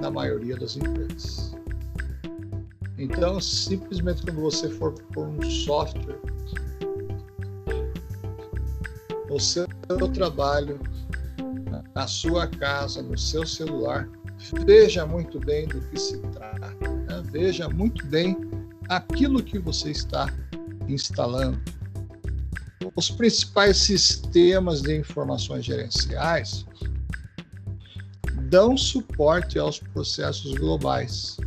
na 0.00 0.10
maioria 0.10 0.56
das 0.56 0.76
empresas. 0.76 1.52
Então, 2.98 3.40
simplesmente 3.40 4.22
quando 4.22 4.40
você 4.40 4.68
for 4.68 4.92
por 4.92 5.26
um 5.26 5.42
software 5.50 6.20
no 9.28 9.40
seu 9.40 9.66
trabalho, 10.12 10.78
na 11.94 12.06
sua 12.06 12.46
casa, 12.46 13.02
no 13.02 13.18
seu 13.18 13.46
celular, 13.46 14.08
veja 14.64 15.04
muito 15.06 15.40
bem 15.40 15.66
do 15.66 15.80
que 15.80 15.98
se 15.98 16.18
trata. 16.18 16.88
Né? 16.88 17.22
Veja 17.30 17.68
muito 17.68 18.06
bem 18.06 18.36
aquilo 18.88 19.42
que 19.42 19.58
você 19.58 19.90
está 19.90 20.26
instalando. 20.88 21.60
Os 22.94 23.10
principais 23.10 23.78
sistemas 23.78 24.82
de 24.82 24.98
informações 24.98 25.64
gerenciais 25.64 26.66
dão 28.50 28.76
suporte 28.76 29.58
aos 29.58 29.78
processos 29.78 30.54
globais 30.54 31.38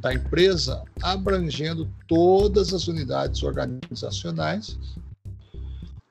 da 0.00 0.14
empresa, 0.14 0.84
abrangendo 1.02 1.92
todas 2.06 2.72
as 2.72 2.88
unidades 2.88 3.42
organizacionais 3.42 4.78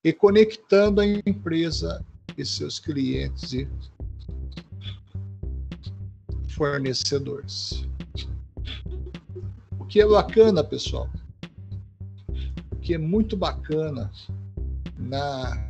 e 0.04 0.12
conectando 0.12 1.02
a 1.02 1.06
empresa 1.06 2.04
e 2.38 2.46
seus 2.46 2.80
clientes 2.80 3.54
e 3.54 3.68
fornecedores 6.50 7.86
que 9.92 10.00
é 10.00 10.08
bacana, 10.08 10.64
pessoal, 10.64 11.10
o 12.72 12.76
que 12.78 12.94
é 12.94 12.98
muito 12.98 13.36
bacana 13.36 14.10
na, 14.98 15.70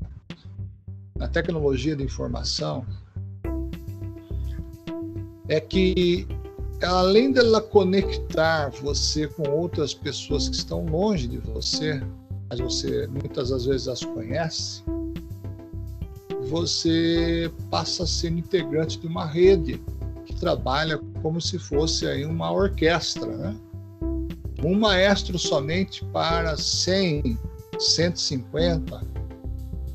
na 1.17 1.27
tecnologia 1.27 1.95
de 1.95 2.03
informação 2.03 2.85
é 5.47 5.59
que 5.59 6.27
além 6.83 7.31
dela 7.31 7.59
conectar 7.61 8.69
você 8.69 9.27
com 9.27 9.49
outras 9.49 9.91
pessoas 9.91 10.47
que 10.47 10.55
estão 10.55 10.85
longe 10.85 11.27
de 11.27 11.39
você, 11.39 11.99
mas 12.47 12.59
você 12.59 13.07
muitas 13.07 13.49
das 13.49 13.65
vezes 13.65 13.87
as 13.87 14.05
conhece, 14.05 14.83
você 16.47 17.51
passa 17.71 18.03
a 18.03 18.07
ser 18.07 18.31
integrante 18.33 18.99
de 18.99 19.07
uma 19.07 19.25
rede 19.25 19.81
que 20.27 20.35
trabalha 20.35 20.99
como 21.23 21.41
se 21.41 21.57
fosse 21.57 22.05
aí 22.05 22.23
uma 22.23 22.51
orquestra, 22.51 23.25
né? 23.25 23.57
Um 24.63 24.77
maestro 24.77 25.37
somente 25.39 26.03
para 26.05 26.55
100, 26.55 27.37
150, 27.79 29.01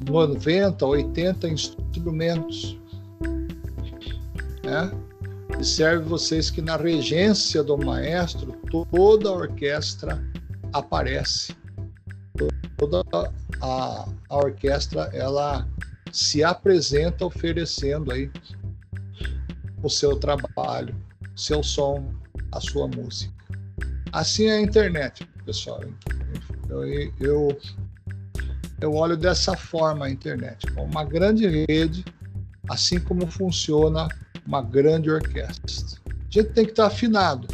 90, 0.08 0.86
80 0.86 1.48
instrumentos. 1.48 2.78
Né? 4.64 4.90
Observe 5.54 6.04
vocês 6.04 6.50
que 6.50 6.60
na 6.60 6.76
regência 6.76 7.62
do 7.62 7.78
maestro, 7.78 8.52
toda 8.90 9.28
a 9.28 9.32
orquestra 9.32 10.22
aparece. 10.72 11.56
Toda 12.76 13.02
a, 13.62 14.08
a 14.28 14.36
orquestra 14.36 15.10
ela 15.14 15.66
se 16.12 16.42
apresenta 16.44 17.24
oferecendo 17.24 18.12
aí 18.12 18.30
o 19.82 19.88
seu 19.88 20.16
trabalho, 20.16 20.94
seu 21.34 21.62
som, 21.62 22.12
a 22.52 22.60
sua 22.60 22.88
música. 22.88 23.35
Assim 24.12 24.46
é 24.46 24.56
a 24.56 24.60
internet, 24.60 25.28
pessoal. 25.44 25.80
Eu, 26.68 26.84
eu, 27.20 27.58
eu 28.80 28.94
olho 28.94 29.16
dessa 29.16 29.56
forma 29.56 30.06
a 30.06 30.10
internet, 30.10 30.66
como 30.72 30.86
uma 30.86 31.04
grande 31.04 31.46
rede, 31.68 32.04
assim 32.68 32.98
como 32.98 33.26
funciona 33.26 34.08
uma 34.46 34.62
grande 34.62 35.10
orquestra. 35.10 35.74
A 36.06 36.30
gente 36.30 36.50
tem 36.50 36.64
que 36.64 36.72
estar 36.72 36.86
afinado, 36.86 37.46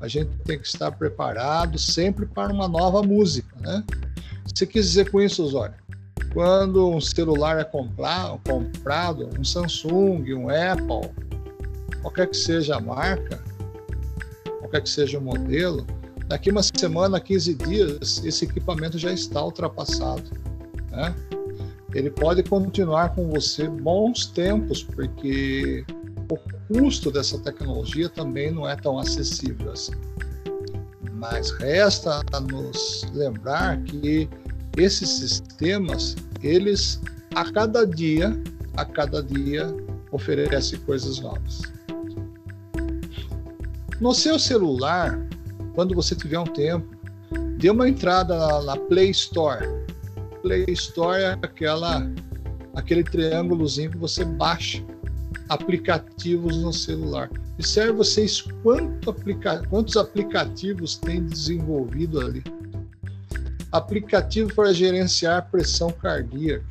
a 0.00 0.08
gente 0.08 0.30
tem 0.44 0.58
que 0.58 0.66
estar 0.66 0.90
preparado 0.92 1.78
sempre 1.78 2.26
para 2.26 2.52
uma 2.52 2.68
nova 2.68 3.02
música, 3.02 3.54
né? 3.60 3.84
Você 4.44 4.66
quis 4.66 4.88
dizer 4.88 5.10
com 5.10 5.20
isso, 5.20 5.42
Osório? 5.44 5.74
Quando 6.32 6.90
um 6.90 7.00
celular 7.00 7.58
é 7.58 7.64
comprado, 7.64 8.40
comprado, 8.46 9.28
um 9.38 9.44
Samsung, 9.44 10.32
um 10.34 10.48
Apple, 10.48 11.10
qualquer 12.02 12.28
que 12.28 12.36
seja 12.36 12.76
a 12.76 12.80
marca, 12.80 13.42
qualquer 14.68 14.82
que 14.82 14.90
seja 14.90 15.18
o 15.18 15.22
modelo, 15.22 15.86
daqui 16.26 16.50
uma 16.50 16.62
semana, 16.62 17.18
15 17.18 17.54
dias, 17.54 18.22
esse 18.24 18.44
equipamento 18.44 18.98
já 18.98 19.12
está 19.12 19.42
ultrapassado. 19.42 20.30
Né? 20.90 21.14
Ele 21.94 22.10
pode 22.10 22.42
continuar 22.42 23.14
com 23.14 23.28
você 23.30 23.66
bons 23.66 24.26
tempos, 24.26 24.82
porque 24.82 25.84
o 26.30 26.38
custo 26.68 27.10
dessa 27.10 27.38
tecnologia 27.38 28.10
também 28.10 28.50
não 28.50 28.68
é 28.68 28.76
tão 28.76 28.98
acessível 28.98 29.72
assim. 29.72 29.94
Mas 31.14 31.50
resta 31.52 32.22
nos 32.52 33.06
lembrar 33.14 33.82
que 33.82 34.28
esses 34.76 35.08
sistemas, 35.08 36.14
eles 36.42 37.00
a 37.34 37.50
cada 37.50 37.86
dia, 37.86 38.38
a 38.76 38.84
cada 38.84 39.22
dia, 39.22 39.74
oferece 40.12 40.76
coisas 40.78 41.18
novas. 41.20 41.62
No 44.00 44.14
seu 44.14 44.38
celular, 44.38 45.18
quando 45.74 45.92
você 45.92 46.14
tiver 46.14 46.38
um 46.38 46.44
tempo, 46.44 46.86
dê 47.56 47.68
uma 47.68 47.88
entrada 47.88 48.62
na, 48.62 48.76
Play 48.76 49.10
Store. 49.10 49.66
Play 50.40 50.66
Store 50.68 51.20
é 51.20 51.32
aquela, 51.42 52.08
aquele 52.76 53.02
triângulozinho 53.02 53.90
que 53.90 53.98
você 53.98 54.24
baixa 54.24 54.84
aplicativos 55.48 56.56
no 56.58 56.72
celular. 56.72 57.28
Observe 57.54 57.92
vocês 57.92 58.40
quanto 58.62 59.10
aplica 59.10 59.66
quantos 59.68 59.96
aplicativos 59.96 60.96
tem 60.96 61.24
desenvolvido 61.24 62.20
ali. 62.20 62.44
Aplicativo 63.72 64.54
para 64.54 64.72
gerenciar 64.72 65.50
pressão 65.50 65.90
cardíaca, 65.90 66.64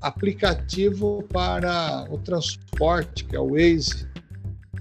aplicativo 0.00 1.24
para 1.32 2.06
o 2.08 2.18
transporte, 2.18 3.24
que 3.24 3.34
é 3.34 3.40
o 3.40 3.50
Waze, 3.50 4.06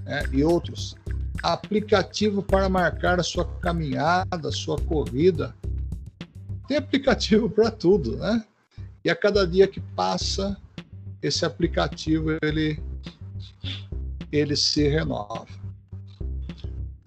né, 0.05 0.23
e 0.31 0.43
outros. 0.43 0.95
Aplicativo 1.41 2.43
para 2.43 2.69
marcar 2.69 3.19
a 3.19 3.23
sua 3.23 3.45
caminhada, 3.59 4.49
a 4.49 4.51
sua 4.51 4.79
corrida. 4.79 5.55
Tem 6.67 6.77
aplicativo 6.77 7.49
para 7.49 7.71
tudo, 7.71 8.17
né? 8.17 8.45
E 9.03 9.09
a 9.09 9.15
cada 9.15 9.45
dia 9.45 9.67
que 9.67 9.81
passa, 9.81 10.57
esse 11.21 11.45
aplicativo 11.45 12.37
ele 12.41 12.81
ele 14.31 14.55
se 14.55 14.87
renova. 14.87 15.45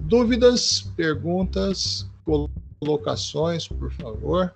Dúvidas, 0.00 0.82
perguntas, 0.96 2.08
colocações, 2.78 3.66
por 3.66 3.92
favor. 3.92 4.54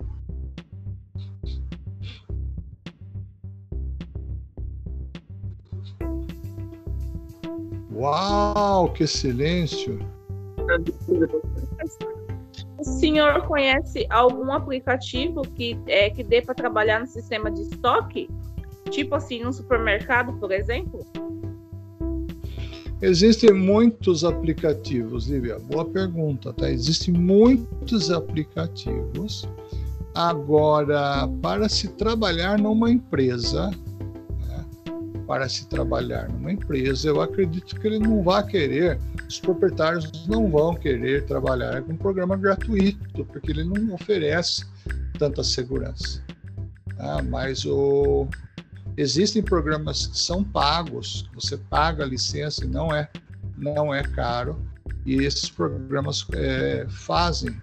Uau, 8.00 8.90
que 8.94 9.06
silêncio! 9.06 9.98
O 12.78 12.82
senhor 12.82 13.46
conhece 13.46 14.06
algum 14.08 14.50
aplicativo 14.50 15.42
que, 15.42 15.78
é, 15.86 16.08
que 16.08 16.24
dê 16.24 16.40
para 16.40 16.54
trabalhar 16.54 17.00
no 17.00 17.06
sistema 17.06 17.50
de 17.50 17.60
estoque? 17.60 18.30
Tipo 18.88 19.16
assim, 19.16 19.44
no 19.44 19.52
supermercado, 19.52 20.32
por 20.40 20.50
exemplo? 20.50 21.04
Existem 23.02 23.52
muitos 23.52 24.24
aplicativos, 24.24 25.28
Lívia. 25.28 25.58
Boa 25.58 25.84
pergunta, 25.84 26.54
tá? 26.54 26.70
Existem 26.70 27.12
muitos 27.12 28.10
aplicativos. 28.10 29.46
Agora, 30.14 31.28
para 31.42 31.68
se 31.68 31.88
trabalhar 31.88 32.58
numa 32.58 32.90
empresa? 32.90 33.70
Para 35.30 35.48
se 35.48 35.64
trabalhar 35.68 36.28
numa 36.28 36.50
empresa, 36.50 37.06
eu 37.06 37.20
acredito 37.20 37.78
que 37.78 37.86
ele 37.86 38.00
não 38.00 38.20
vai 38.20 38.44
querer, 38.44 38.98
os 39.28 39.38
proprietários 39.38 40.26
não 40.26 40.50
vão 40.50 40.74
querer 40.74 41.24
trabalhar 41.24 41.82
com 41.82 41.92
um 41.92 41.96
programa 41.96 42.36
gratuito, 42.36 43.24
porque 43.26 43.52
ele 43.52 43.62
não 43.62 43.94
oferece 43.94 44.66
tanta 45.20 45.44
segurança. 45.44 46.20
Tá? 46.96 47.22
Mas 47.22 47.64
o, 47.64 48.26
Existem 48.96 49.40
programas 49.40 50.08
que 50.08 50.18
são 50.18 50.42
pagos, 50.42 51.30
você 51.32 51.56
paga 51.56 52.02
a 52.02 52.08
licença 52.08 52.64
e 52.64 52.68
não 52.68 52.92
é, 52.92 53.08
não 53.56 53.94
é 53.94 54.02
caro, 54.02 54.60
e 55.06 55.14
esses 55.14 55.48
programas 55.48 56.26
é, 56.32 56.88
fazem, 56.88 57.56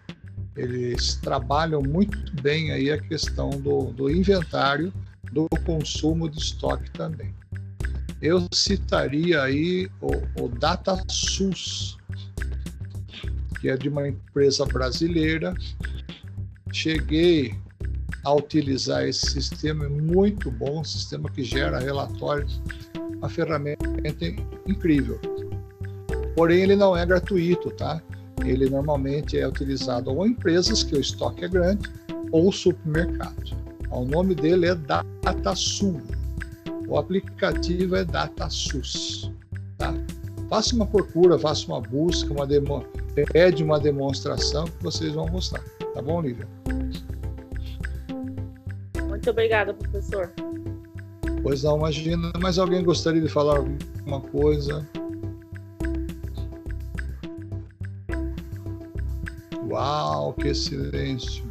eles 0.55 1.15
trabalham 1.15 1.81
muito 1.81 2.17
bem 2.41 2.71
aí 2.71 2.89
a 2.89 2.97
questão 2.97 3.49
do, 3.49 3.91
do 3.91 4.09
inventário, 4.09 4.93
do 5.33 5.49
consumo 5.65 6.29
de 6.29 6.39
estoque 6.39 6.89
também. 6.91 7.35
Eu 8.21 8.47
citaria 8.51 9.41
aí 9.43 9.89
o, 10.01 10.43
o 10.43 10.49
DataSUS, 10.49 11.97
que 13.59 13.69
é 13.69 13.77
de 13.77 13.89
uma 13.89 14.07
empresa 14.07 14.65
brasileira. 14.65 15.53
Cheguei 16.71 17.55
a 18.23 18.33
utilizar 18.33 19.03
esse 19.03 19.25
sistema 19.31 19.85
é 19.85 19.89
muito 19.89 20.51
bom, 20.51 20.81
um 20.81 20.83
sistema 20.83 21.29
que 21.29 21.43
gera 21.43 21.79
relatórios, 21.79 22.61
uma 23.15 23.29
ferramenta 23.29 23.87
incrível. 24.67 25.19
Porém, 26.35 26.61
ele 26.61 26.75
não 26.75 26.95
é 26.95 27.05
gratuito, 27.05 27.71
tá? 27.71 28.01
Ele 28.45 28.69
normalmente 28.69 29.37
é 29.37 29.47
utilizado 29.47 30.11
ou 30.11 30.25
em 30.25 30.31
empresas 30.31 30.83
que 30.83 30.95
o 30.95 30.99
estoque 30.99 31.45
é 31.45 31.47
grande 31.47 31.89
ou 32.31 32.51
supermercado. 32.51 33.55
O 33.89 34.03
nome 34.03 34.35
dele 34.35 34.67
é 34.67 34.75
DataSul. 34.75 36.01
O 36.87 36.97
aplicativo 36.97 37.95
é 37.95 38.05
DataSUS. 38.05 39.31
Tá? 39.77 39.93
Faça 40.49 40.73
uma 40.75 40.85
procura, 40.85 41.37
faça 41.37 41.67
uma 41.67 41.81
busca, 41.81 42.31
uma 42.33 42.47
demo, 42.47 42.85
pede 43.33 43.63
uma 43.63 43.79
demonstração 43.79 44.65
que 44.65 44.83
vocês 44.83 45.13
vão 45.13 45.27
gostar. 45.27 45.61
Tá 45.93 46.01
bom, 46.01 46.21
Lívia? 46.21 46.47
Muito 49.07 49.29
obrigada, 49.29 49.73
professor. 49.73 50.31
Pois 51.43 51.63
não, 51.63 51.77
imagina. 51.77 52.31
Mas 52.41 52.57
alguém 52.57 52.83
gostaria 52.83 53.21
de 53.21 53.27
falar 53.27 53.57
alguma 53.57 54.21
coisa? 54.21 54.87
Uau, 59.69 60.33
que 60.33 60.53
silêncio! 60.55 61.45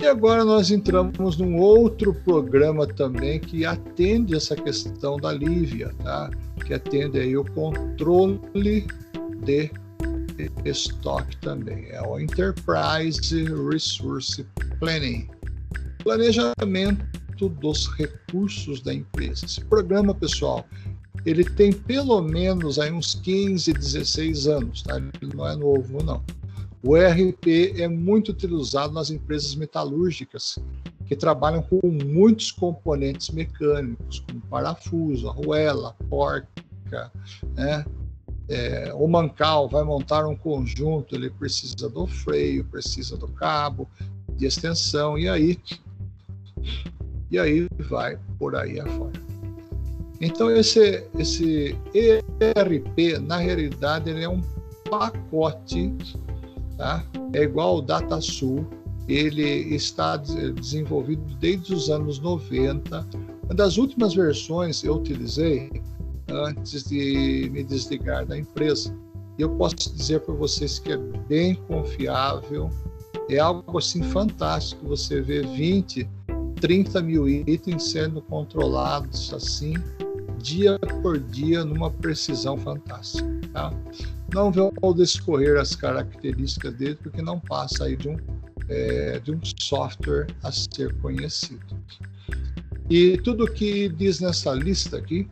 E 0.00 0.06
agora 0.06 0.44
nós 0.44 0.70
entramos 0.70 1.36
num 1.36 1.56
outro 1.56 2.14
programa 2.14 2.86
também 2.86 3.40
que 3.40 3.66
atende 3.66 4.36
essa 4.36 4.54
questão 4.54 5.16
da 5.16 5.32
Lívia, 5.32 5.92
tá? 6.04 6.30
Que 6.64 6.74
atende 6.74 7.18
aí 7.18 7.36
o 7.36 7.44
controle 7.44 8.86
de 9.44 9.70
estoque 10.64 11.36
também. 11.38 11.88
É 11.90 12.00
o 12.00 12.20
Enterprise 12.20 13.44
Resource 13.72 14.46
Planning, 14.78 15.28
planejamento 16.04 17.48
dos 17.60 17.88
recursos 17.96 18.80
da 18.80 18.94
empresa. 18.94 19.46
Esse 19.46 19.64
programa, 19.64 20.14
pessoal, 20.14 20.64
ele 21.26 21.44
tem 21.44 21.72
pelo 21.72 22.22
menos 22.22 22.78
aí 22.78 22.92
uns 22.92 23.16
15, 23.16 23.72
16 23.72 24.46
anos, 24.46 24.82
tá? 24.82 24.96
Ele 24.96 25.34
não 25.34 25.48
é 25.48 25.56
novo, 25.56 26.02
não. 26.04 26.22
O 26.82 26.96
ERP 26.96 27.80
é 27.80 27.88
muito 27.88 28.30
utilizado 28.30 28.92
nas 28.92 29.10
empresas 29.10 29.54
metalúrgicas, 29.54 30.58
que 31.06 31.16
trabalham 31.16 31.62
com 31.62 31.80
muitos 31.88 32.52
componentes 32.52 33.30
mecânicos, 33.30 34.20
como 34.20 34.40
parafuso, 34.42 35.28
arruela, 35.28 35.96
porca, 36.08 37.10
né? 37.54 37.84
É, 38.48 38.92
o 38.94 39.06
mancal 39.06 39.68
vai 39.68 39.82
montar 39.84 40.26
um 40.26 40.36
conjunto, 40.36 41.14
ele 41.14 41.28
precisa 41.28 41.88
do 41.88 42.06
freio, 42.06 42.64
precisa 42.64 43.16
do 43.16 43.28
cabo, 43.28 43.86
de 44.36 44.46
extensão 44.46 45.18
e 45.18 45.28
aí 45.28 45.58
e 47.30 47.38
aí 47.38 47.68
vai 47.90 48.18
por 48.38 48.56
aí 48.56 48.80
afora. 48.80 49.20
Então 50.20 50.50
esse 50.50 51.04
esse 51.18 51.76
ERP 51.92 53.18
na 53.20 53.36
realidade 53.36 54.08
ele 54.08 54.24
é 54.24 54.28
um 54.28 54.40
pacote, 54.88 55.94
tá? 56.78 57.04
É 57.34 57.42
igual 57.42 57.78
o 57.78 57.82
DataSul, 57.82 58.66
ele 59.06 59.74
está 59.74 60.16
desenvolvido 60.16 61.22
desde 61.40 61.74
os 61.74 61.90
anos 61.90 62.18
90. 62.20 63.06
Uma 63.44 63.54
das 63.54 63.76
últimas 63.76 64.14
versões 64.14 64.82
eu 64.84 64.96
utilizei 64.96 65.82
antes 66.30 66.84
de 66.84 67.50
me 67.52 67.64
desligar 67.64 68.24
da 68.24 68.38
empresa. 68.38 68.94
E 69.38 69.42
eu 69.42 69.50
posso 69.50 69.94
dizer 69.94 70.20
para 70.20 70.34
vocês 70.34 70.78
que 70.78 70.92
é 70.92 70.96
bem 70.96 71.54
confiável, 71.66 72.70
é 73.28 73.38
algo 73.38 73.78
assim 73.78 74.02
fantástico 74.02 74.86
você 74.86 75.20
ver 75.20 75.46
20, 75.46 76.08
30 76.60 77.02
mil 77.02 77.28
itens 77.28 77.90
sendo 77.90 78.20
controlados 78.22 79.32
assim, 79.32 79.74
dia 80.38 80.78
por 81.02 81.18
dia, 81.18 81.64
numa 81.64 81.90
precisão 81.90 82.56
fantástica. 82.56 83.28
Tá? 83.52 83.72
Não 84.32 84.50
vou 84.52 84.94
descorrer 84.94 85.58
as 85.58 85.74
características 85.74 86.74
dele, 86.74 86.96
porque 86.96 87.22
não 87.22 87.38
passa 87.38 87.84
aí 87.84 87.96
de 87.96 88.08
um, 88.08 88.16
é, 88.68 89.18
de 89.20 89.32
um 89.32 89.40
software 89.42 90.26
a 90.42 90.52
ser 90.52 90.94
conhecido. 91.00 91.64
E 92.90 93.18
tudo 93.18 93.46
que 93.46 93.88
diz 93.88 94.20
nessa 94.20 94.52
lista 94.54 94.96
aqui 94.96 95.28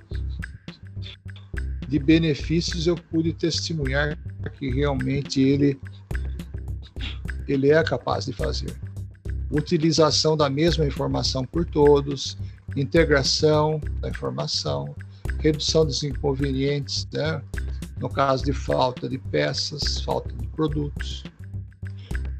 de 1.88 1.98
benefícios 1.98 2.86
eu 2.86 2.96
pude 2.96 3.32
testemunhar 3.32 4.18
que 4.58 4.70
realmente 4.70 5.40
ele 5.40 5.78
ele 7.48 7.70
é 7.70 7.82
capaz 7.82 8.26
de 8.26 8.32
fazer. 8.32 8.74
Utilização 9.50 10.36
da 10.36 10.50
mesma 10.50 10.84
informação 10.84 11.44
por 11.44 11.64
todos, 11.64 12.36
integração 12.76 13.80
da 14.00 14.08
informação, 14.08 14.94
redução 15.38 15.84
dos 15.84 16.02
inconvenientes, 16.02 17.06
né? 17.12 17.42
no 17.98 18.08
caso 18.08 18.44
de 18.44 18.52
falta 18.52 19.08
de 19.08 19.18
peças, 19.18 20.00
falta 20.02 20.32
de 20.34 20.46
produtos, 20.48 21.24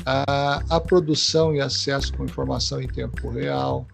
a, 0.04 0.62
a 0.68 0.80
produção 0.80 1.54
e 1.54 1.60
acesso 1.60 2.12
com 2.14 2.24
informação 2.24 2.80
em 2.80 2.86
tempo 2.86 3.30
real, 3.30 3.86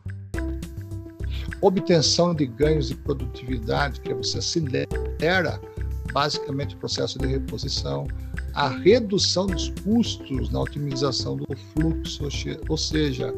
obtenção 1.61 2.35
de 2.35 2.47
ganhos 2.47 2.89
de 2.89 2.97
produtividade, 2.97 4.01
que 4.01 4.13
você 4.13 4.39
acelera 4.39 5.61
basicamente 6.13 6.75
o 6.75 6.79
processo 6.79 7.19
de 7.19 7.27
reposição, 7.27 8.07
a 8.55 8.69
redução 8.69 9.47
dos 9.47 9.71
custos 9.83 10.51
na 10.51 10.61
otimização 10.61 11.37
do 11.37 11.47
fluxo, 11.73 12.29
ou 12.69 12.77
seja, 12.77 13.33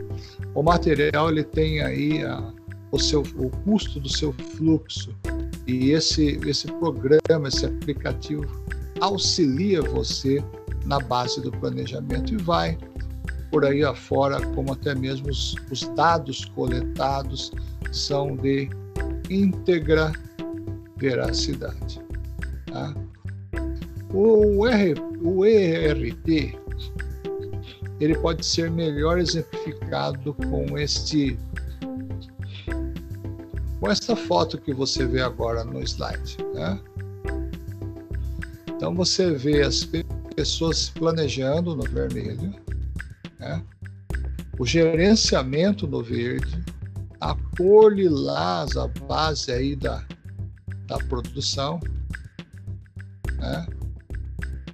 o 0.55 0.63
material 0.63 1.31
ele 1.31 1.45
tem 1.45 1.81
aí 1.81 2.25
a, 2.25 2.53
o, 2.95 2.99
seu, 2.99 3.23
o 3.37 3.51
custo 3.65 3.99
do 3.99 4.09
seu 4.09 4.33
fluxo 4.57 5.15
e 5.67 5.91
esse, 5.91 6.39
esse 6.47 6.69
programa, 6.75 7.49
esse 7.49 7.67
aplicativo 7.67 8.47
auxilia 9.01 9.83
você 9.83 10.43
na 10.87 11.01
base 11.01 11.41
do 11.41 11.51
planejamento 11.51 12.35
e 12.35 12.37
vai 12.37 12.79
por 13.51 13.65
aí 13.65 13.83
afora, 13.83 14.41
como 14.49 14.73
até 14.73 14.95
mesmo 14.95 15.29
os, 15.29 15.55
os 15.71 15.83
dados 15.97 16.45
coletados 16.45 17.53
são 17.93 18.37
de 18.37 18.69
íntegra 19.29 20.13
veracidade. 20.97 22.01
Tá? 22.67 22.95
O, 24.13 24.67
R, 24.67 24.95
o 25.23 25.45
ERP 25.45 26.57
ele 28.01 28.15
pode 28.17 28.45
ser 28.45 28.71
melhor 28.71 29.19
exemplificado 29.19 30.35
com 30.35 30.79
este 30.79 31.39
com 33.85 33.91
esta 33.91 34.17
foto 34.17 34.57
que 34.57 34.73
você 34.73 35.05
vê 35.05 35.21
agora 35.21 35.63
no 35.63 35.79
slide. 35.83 36.39
Né? 36.55 36.81
Então 38.67 38.95
você 38.95 39.33
vê 39.33 39.61
as 39.61 39.87
pessoas 40.35 40.89
planejando 40.89 41.77
no 41.77 41.83
vermelho, 41.83 42.55
né? 43.39 43.63
o 44.59 44.65
gerenciamento 44.65 45.87
no 45.87 46.03
verde, 46.03 46.65
a 47.21 47.37
cor 47.59 47.93
lilás, 47.93 48.75
a 48.75 48.89
base 48.89 49.53
aí 49.53 49.77
da, 49.77 50.03
da 50.87 50.97
produção, 50.97 51.79
né? 53.37 53.67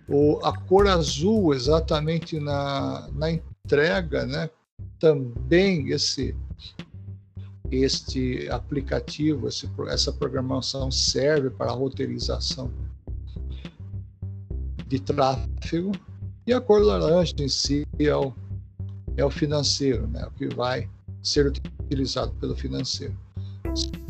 o, 0.08 0.38
a 0.44 0.56
cor 0.56 0.86
azul 0.86 1.52
exatamente 1.52 2.38
na, 2.38 3.08
na 3.12 3.32
entrega, 3.32 4.24
né? 4.24 4.48
também 5.00 5.90
esse 5.90 6.32
este 7.70 8.48
aplicativo, 8.50 9.48
esse, 9.48 9.70
essa 9.88 10.12
programação 10.12 10.90
serve 10.90 11.50
para 11.50 11.70
roteirização 11.70 12.70
de 14.86 14.98
tráfego 15.00 15.92
e 16.46 16.52
a 16.52 16.60
cor 16.60 16.82
laranja 16.82 17.34
em 17.38 17.48
si 17.48 17.86
é 17.98 18.14
o, 18.14 18.32
é 19.16 19.24
o 19.24 19.30
financeiro, 19.30 20.06
né? 20.08 20.26
o 20.26 20.30
que 20.32 20.52
vai 20.52 20.88
ser 21.22 21.46
utilizado 21.46 22.32
pelo 22.40 22.56
financeiro. 22.56 23.16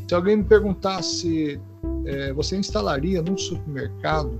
Se 0.08 0.14
alguém 0.14 0.36
me 0.36 0.44
perguntasse, 0.44 1.60
é, 2.06 2.32
você 2.32 2.56
instalaria 2.56 3.20
num 3.20 3.36
supermercado 3.36 4.38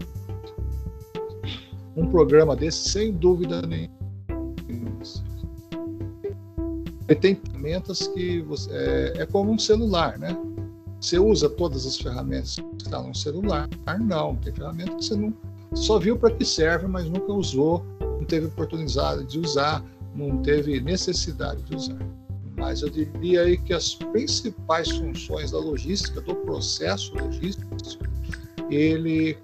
um 1.95 2.09
programa 2.09 2.57
desse? 2.57 2.89
Sem 2.89 3.13
dúvida 3.13 3.61
nenhuma. 3.63 4.00
Ele 7.11 7.19
tem 7.19 7.35
ferramentas 7.35 8.07
que 8.07 8.41
você, 8.43 8.71
é, 8.71 9.23
é 9.23 9.27
como 9.27 9.51
um 9.51 9.59
celular, 9.59 10.17
né? 10.17 10.37
Você 11.01 11.19
usa 11.19 11.51
todas 11.51 11.85
as 11.85 11.97
ferramentas 11.97 12.55
que 12.55 12.85
estão 12.85 13.09
no 13.09 13.15
celular? 13.17 13.69
Não, 14.01 14.37
tem 14.37 14.55
ferramentas 14.55 14.95
que 14.95 15.05
você 15.07 15.17
não 15.17 15.35
só 15.75 15.99
viu 15.99 16.17
para 16.17 16.31
que 16.31 16.45
serve, 16.45 16.87
mas 16.87 17.07
nunca 17.07 17.33
usou, 17.33 17.85
não 18.01 18.25
teve 18.25 18.47
oportunidade 18.47 19.25
de 19.25 19.41
usar, 19.41 19.85
não 20.15 20.41
teve 20.43 20.81
necessidade 20.81 21.61
de 21.63 21.75
usar. 21.75 21.99
Mas 22.57 22.83
eu 22.83 22.91
diria 22.91 23.43
aí 23.43 23.59
que 23.59 23.73
as 23.73 23.95
principais 23.95 24.89
funções 24.91 25.51
da 25.51 25.59
logística, 25.59 26.21
do 26.21 26.37
processo 26.37 27.13
logístico, 27.17 27.77
ele 28.71 29.37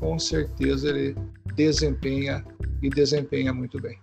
com 0.00 0.18
certeza 0.18 0.88
ele 0.88 1.14
desempenha 1.56 2.42
e 2.82 2.88
desempenha 2.88 3.52
muito 3.52 3.78
bem. 3.80 3.98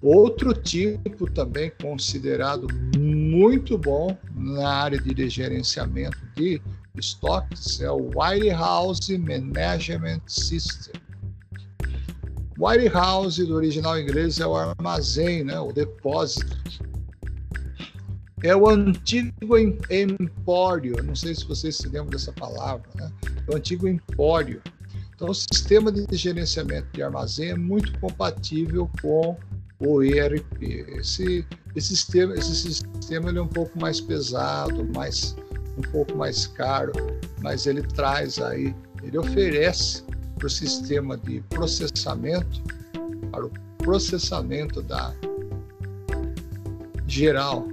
Outro 0.00 0.54
tipo 0.54 1.28
também 1.30 1.72
considerado 1.82 2.68
muito 2.96 3.76
bom 3.76 4.16
na 4.34 4.68
área 4.68 4.98
de 4.98 5.28
gerenciamento 5.28 6.18
de 6.36 6.62
estoques 6.96 7.80
é 7.80 7.90
o 7.90 8.10
Warehouse 8.14 9.18
Management 9.18 10.20
System. 10.26 11.00
Warehouse, 12.58 13.44
do 13.44 13.54
original 13.54 13.98
inglês, 13.98 14.40
é 14.40 14.46
o 14.46 14.56
armazém, 14.56 15.44
né, 15.44 15.58
o 15.60 15.72
depósito. 15.72 16.58
É 18.42 18.54
o 18.54 18.68
antigo 18.68 19.58
empório, 19.58 21.02
não 21.04 21.14
sei 21.14 21.34
se 21.34 21.44
vocês 21.44 21.76
se 21.76 21.88
lembram 21.88 22.10
dessa 22.10 22.32
palavra, 22.32 22.88
né? 22.94 23.10
É 23.48 23.52
o 23.52 23.56
antigo 23.56 23.88
empório. 23.88 24.62
Então, 25.14 25.30
o 25.30 25.34
sistema 25.34 25.90
de 25.90 26.06
gerenciamento 26.16 26.86
de 26.92 27.02
armazém 27.02 27.50
é 27.50 27.56
muito 27.56 27.98
compatível 27.98 28.88
com 29.02 29.36
o 29.80 30.02
ERP. 30.02 30.62
Esse, 30.98 31.46
esse 31.74 31.88
sistema, 31.88 32.34
esse 32.34 32.54
sistema 32.54 33.30
ele 33.30 33.38
é 33.38 33.42
um 33.42 33.48
pouco 33.48 33.78
mais 33.80 34.00
pesado, 34.00 34.84
mais 34.94 35.36
um 35.76 35.82
pouco 35.92 36.16
mais 36.16 36.46
caro, 36.46 36.92
mas 37.40 37.66
ele 37.66 37.82
traz 37.82 38.40
aí, 38.40 38.74
ele 39.02 39.16
oferece 39.16 40.02
para 40.36 40.46
o 40.46 40.50
sistema 40.50 41.16
de 41.16 41.40
processamento, 41.48 42.62
para 43.30 43.46
o 43.46 43.50
processamento 43.78 44.82
da 44.82 45.14
geral 47.06 47.66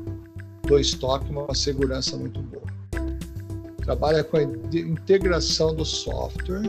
do 0.67 0.79
estoque, 0.79 1.29
uma 1.29 1.53
segurança 1.53 2.15
muito 2.15 2.41
boa. 2.41 2.65
Trabalha 3.83 4.23
com 4.23 4.37
a 4.37 4.43
integração 4.43 5.75
do 5.75 5.85
software, 5.85 6.61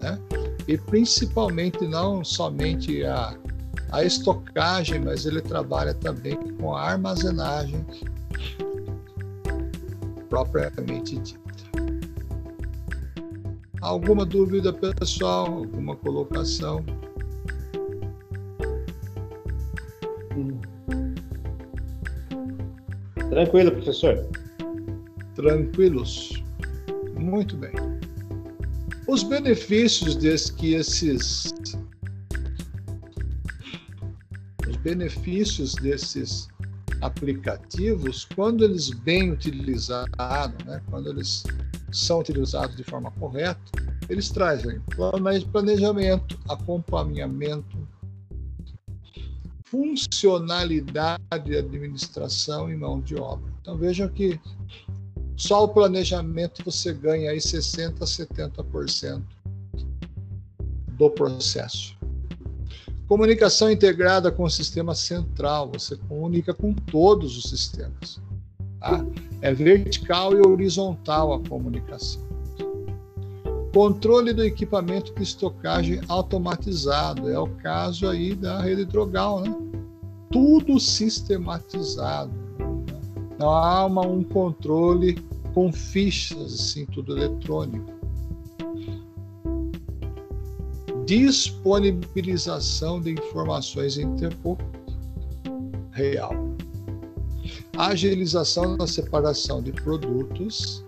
né? 0.00 0.18
e 0.66 0.76
principalmente 0.76 1.86
não 1.86 2.24
somente 2.24 3.04
a, 3.04 3.36
a 3.90 4.04
estocagem, 4.04 5.00
mas 5.00 5.26
ele 5.26 5.40
trabalha 5.40 5.94
também 5.94 6.36
com 6.54 6.74
a 6.74 6.90
armazenagem 6.90 7.84
propriamente 10.28 11.18
dita. 11.18 11.46
Alguma 13.80 14.26
dúvida, 14.26 14.72
pessoal? 14.72 15.46
Alguma 15.46 15.96
colocação? 15.96 16.84
Tranquilo, 23.30 23.70
professor. 23.70 24.26
Tranquilos. 25.34 26.42
Muito 27.14 27.56
bem. 27.56 27.72
Os 29.06 29.22
benefícios 29.22 30.16
desse 30.16 30.52
que 30.52 30.74
esses 30.74 31.52
benefícios 34.86 35.74
desses 35.74 36.46
aplicativos, 37.00 38.24
quando 38.36 38.62
eles 38.62 38.88
bem 38.90 39.32
utilizados, 39.32 40.64
né, 40.64 40.80
quando 40.88 41.10
eles 41.10 41.42
são 41.90 42.20
utilizados 42.20 42.76
de 42.76 42.84
forma 42.84 43.10
correta, 43.10 43.60
eles 44.08 44.30
trazem 44.30 44.80
planejamento, 45.50 46.38
acompanhamento, 46.48 47.76
funcionalidade, 49.64 51.20
administração 51.32 52.70
e 52.70 52.76
mão 52.76 53.00
de 53.00 53.16
obra. 53.16 53.52
Então 53.60 53.76
vejam 53.76 54.08
que 54.08 54.40
só 55.36 55.64
o 55.64 55.68
planejamento 55.68 56.62
você 56.64 56.92
ganha 56.92 57.32
aí 57.32 57.40
60 57.40 58.04
a 58.04 58.06
70% 58.06 59.20
do 60.90 61.10
processo. 61.10 61.95
Comunicação 63.08 63.70
integrada 63.70 64.32
com 64.32 64.42
o 64.42 64.50
sistema 64.50 64.92
central, 64.92 65.70
você 65.70 65.96
comunica 66.08 66.52
com 66.52 66.72
todos 66.72 67.38
os 67.38 67.48
sistemas. 67.48 68.20
Tá? 68.80 69.06
É 69.40 69.54
vertical 69.54 70.32
e 70.36 70.44
horizontal 70.44 71.32
a 71.32 71.40
comunicação. 71.40 72.26
Controle 73.72 74.32
do 74.32 74.42
equipamento 74.42 75.14
de 75.14 75.22
estocagem 75.22 76.00
automatizado, 76.08 77.28
é 77.28 77.38
o 77.38 77.46
caso 77.46 78.08
aí 78.08 78.34
da 78.34 78.60
rede 78.60 78.84
drogal, 78.84 79.40
né? 79.40 79.54
Tudo 80.32 80.80
sistematizado. 80.80 82.32
Não 83.38 83.50
há 83.50 83.86
uma, 83.86 84.04
um 84.04 84.24
controle 84.24 85.14
com 85.54 85.72
fichas, 85.72 86.54
assim, 86.54 86.86
tudo 86.86 87.16
eletrônico 87.16 87.95
disponibilização 91.06 93.00
de 93.00 93.12
informações 93.12 93.96
em 93.96 94.14
tempo 94.16 94.58
real, 95.92 96.34
agilização 97.78 98.76
na 98.76 98.86
separação 98.86 99.62
de 99.62 99.72
produtos. 99.72 100.84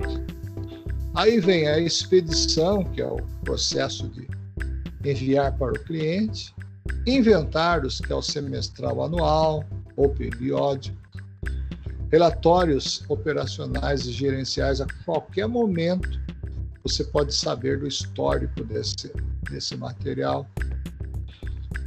Aí 1.15 1.41
vem 1.41 1.67
a 1.69 1.79
expedição, 1.79 2.85
que 2.85 3.01
é 3.01 3.07
o 3.07 3.17
processo 3.45 4.09
de 4.09 4.29
enviar 5.09 5.57
para 5.57 5.73
o 5.73 5.85
cliente, 5.85 6.55
inventários, 7.07 8.01
que 8.01 8.13
é 8.13 8.15
o 8.15 8.23
semestral 8.23 9.03
anual 9.03 9.65
ou 9.97 10.11
periódico, 10.11 10.99
Relatórios 12.11 13.05
operacionais 13.09 14.07
e 14.07 14.13
gerenciais 14.13 14.81
a 14.81 14.87
qualquer 15.05 15.47
momento 15.47 16.09
você 16.89 17.05
pode 17.05 17.35
saber 17.35 17.79
do 17.79 17.87
histórico 17.87 18.65
desse, 18.65 19.13
desse 19.51 19.77
material. 19.77 20.49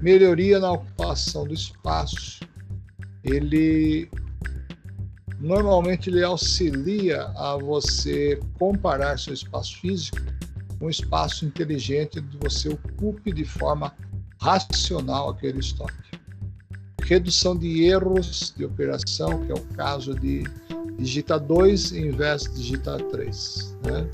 Melhoria 0.02 0.60
na 0.60 0.72
ocupação 0.72 1.46
do 1.46 1.54
espaço. 1.54 2.40
Ele 3.24 4.10
normalmente 5.40 6.10
ele 6.10 6.24
auxilia 6.24 7.24
a 7.36 7.58
você 7.58 8.40
comparar 8.60 9.18
seu 9.18 9.34
espaço 9.34 9.80
físico 9.80 10.18
com 10.78 10.86
um 10.86 10.90
espaço 10.90 11.46
inteligente 11.46 12.20
onde 12.20 12.38
você 12.38 12.70
ocupe 12.70 13.32
de 13.32 13.44
forma 13.44 13.94
racional 14.40 15.30
aquele 15.30 15.60
estoque. 15.60 15.94
Redução 17.04 17.58
de 17.58 17.84
erros 17.84 18.54
de 18.56 18.66
operação, 18.66 19.44
que 19.46 19.52
é 19.52 19.56
o 19.56 19.62
caso 19.76 20.14
de 20.16 20.44
digitar 20.98 21.40
2 21.40 21.94
em 21.94 22.12
vez 22.12 22.44
de 22.44 22.54
digitar 22.56 23.02
3. 23.02 23.78
Né? 23.84 24.10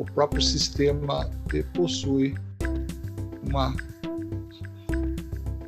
O 0.00 0.04
próprio 0.06 0.40
sistema 0.40 1.30
possui 1.74 2.34
uma, 3.46 3.76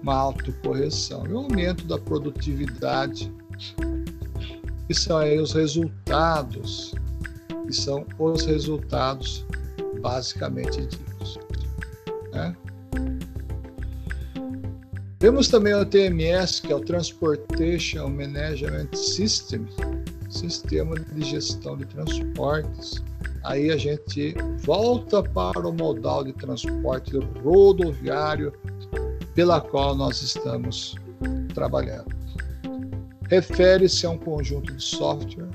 uma 0.03 0.15
autocorreção 0.15 1.27
e 1.27 1.33
o 1.35 1.37
aumento 1.37 1.85
da 1.85 1.99
produtividade, 1.99 3.31
que 4.87 4.95
são 4.95 5.19
aí 5.19 5.39
os 5.39 5.53
resultados, 5.53 6.95
que 7.67 7.75
são 7.75 8.07
os 8.19 8.47
resultados 8.47 9.45
basicamente 10.01 10.81
ditos. 10.81 11.39
Né? 12.33 12.57
Também 15.51 15.75
o 15.75 15.85
TMS, 15.85 16.63
que 16.63 16.73
é 16.73 16.75
o 16.75 16.81
Transportation 16.81 18.09
Management 18.09 18.95
System, 18.95 19.67
sistema 20.31 20.99
de 20.99 21.23
gestão 21.23 21.77
de 21.77 21.85
transportes. 21.85 23.03
Aí 23.45 23.71
a 23.71 23.77
gente 23.77 24.35
volta 24.59 25.23
para 25.23 25.67
o 25.67 25.73
modal 25.73 26.25
de 26.25 26.33
transporte 26.33 27.17
rodoviário 27.43 28.53
pela 29.35 29.61
qual 29.61 29.95
nós 29.95 30.23
estamos 30.23 30.95
trabalhando. 31.55 32.15
Refere-se 33.29 34.07
a 34.07 34.11
um 34.11 34.19
conjunto 34.19 34.73
de 34.73 34.83
software 34.83 35.51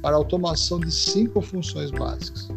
para 0.00 0.16
automação 0.16 0.80
de 0.80 0.90
cinco 0.90 1.40
funções 1.40 1.90
básicas. 1.90 2.48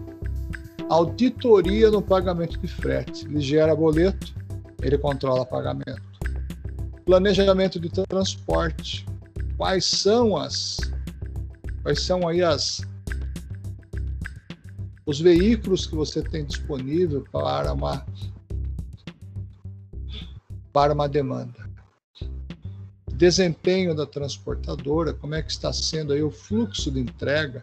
Auditoria 0.90 1.90
no 1.90 2.02
pagamento 2.02 2.58
de 2.60 2.68
frete. 2.68 3.26
Ele 3.26 3.42
gera 3.42 3.76
boleto, 3.76 4.34
ele 4.82 4.98
controla 4.98 5.46
pagamento 5.46 6.12
planejamento 7.12 7.80
de 7.80 7.90
transporte. 7.90 9.06
Quais 9.58 9.86
são 9.86 10.38
as 10.38 10.78
quais 11.84 12.02
são 12.02 12.28
aí 12.28 12.42
as 12.42 12.82
os 15.12 15.20
veículos 15.20 15.86
que 15.86 15.94
você 15.94 16.22
tem 16.22 16.46
disponível 16.46 17.26
para 17.34 17.74
uma 17.74 18.06
para 20.72 20.94
uma 20.94 21.10
demanda. 21.10 21.70
Desempenho 23.12 23.94
da 23.94 24.06
transportadora, 24.06 25.14
como 25.14 25.36
é 25.36 25.44
que 25.44 25.52
está 25.52 25.74
sendo 25.74 26.14
aí 26.14 26.24
o 26.24 26.32
fluxo 26.32 26.90
de 26.90 27.02
entrega 27.02 27.62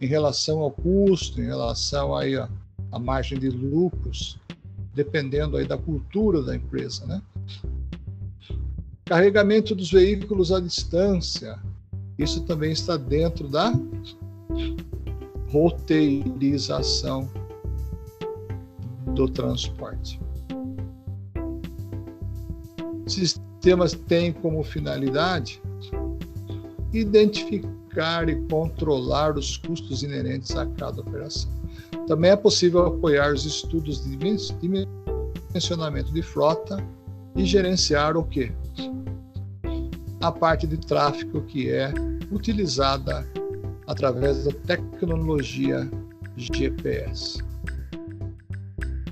em 0.00 0.06
relação 0.06 0.58
ao 0.58 0.72
custo, 0.72 1.40
em 1.40 1.46
relação 1.46 2.16
aí 2.16 2.34
a, 2.34 2.50
a 2.90 2.98
margem 2.98 3.38
de 3.38 3.48
lucros, 3.48 4.40
dependendo 4.92 5.56
aí 5.56 5.64
da 5.64 5.78
cultura 5.78 6.42
da 6.42 6.56
empresa, 6.56 7.06
né? 7.06 7.22
Carregamento 9.04 9.72
dos 9.72 9.92
veículos 9.92 10.50
à 10.50 10.58
distância. 10.58 11.60
Isso 12.18 12.42
também 12.42 12.72
está 12.72 12.96
dentro 12.96 13.46
da 13.46 13.72
roteirização 15.52 17.28
do 19.14 19.28
transporte. 19.28 20.18
Sistemas 23.06 23.92
têm 23.92 24.32
como 24.32 24.64
finalidade 24.64 25.60
identificar 26.92 28.28
e 28.28 28.36
controlar 28.48 29.36
os 29.36 29.56
custos 29.58 30.02
inerentes 30.02 30.56
a 30.56 30.66
cada 30.66 31.00
operação. 31.00 31.50
Também 32.06 32.30
é 32.30 32.36
possível 32.36 32.86
apoiar 32.86 33.32
os 33.32 33.44
estudos 33.44 34.02
de 34.04 34.16
dimensionamento 34.60 36.12
de 36.12 36.22
frota 36.22 36.82
e 37.36 37.44
gerenciar 37.44 38.16
o 38.16 38.24
que? 38.24 38.52
a 40.22 40.30
parte 40.30 40.66
de 40.66 40.76
tráfego 40.76 41.42
que 41.42 41.68
é 41.68 41.92
utilizada 42.30 43.26
através 43.92 44.44
da 44.44 44.52
tecnologia 44.66 45.88
GPS. 46.38 47.42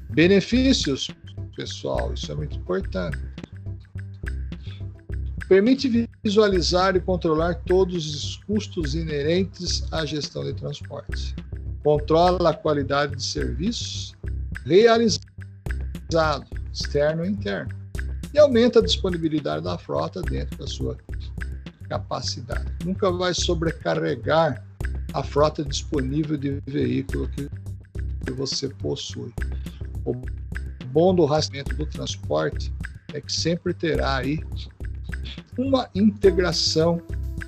Benefícios, 0.08 1.10
pessoal, 1.54 2.14
isso 2.14 2.32
é 2.32 2.34
muito 2.34 2.56
importante. 2.56 3.18
Permite 5.46 6.08
visualizar 6.24 6.96
e 6.96 7.00
controlar 7.00 7.56
todos 7.66 8.14
os 8.14 8.36
custos 8.44 8.94
inerentes 8.94 9.84
à 9.92 10.06
gestão 10.06 10.44
de 10.44 10.54
transporte. 10.54 11.36
Controla 11.84 12.50
a 12.50 12.54
qualidade 12.54 13.16
de 13.16 13.24
serviços 13.24 14.16
realizado, 14.64 15.20
externo 16.72 17.26
e 17.26 17.28
interno 17.28 17.74
e 18.32 18.38
aumenta 18.38 18.78
a 18.78 18.82
disponibilidade 18.82 19.62
da 19.62 19.76
frota 19.76 20.22
dentro 20.22 20.56
da 20.56 20.66
sua 20.66 20.96
capacidade. 21.86 22.72
Nunca 22.84 23.10
vai 23.10 23.34
sobrecarregar 23.34 24.69
a 25.12 25.22
frota 25.22 25.64
disponível 25.64 26.36
de 26.36 26.60
veículo 26.66 27.28
que, 27.28 27.48
você 28.32 28.68
possui. 28.68 29.32
O 30.04 30.14
bom 30.92 31.12
do 31.12 31.24
rastreamento 31.24 31.74
do 31.74 31.84
transporte 31.84 32.72
é 33.12 33.20
que 33.20 33.32
sempre 33.32 33.74
terá 33.74 34.18
aí 34.18 34.38
uma 35.58 35.90
integração 35.96 37.02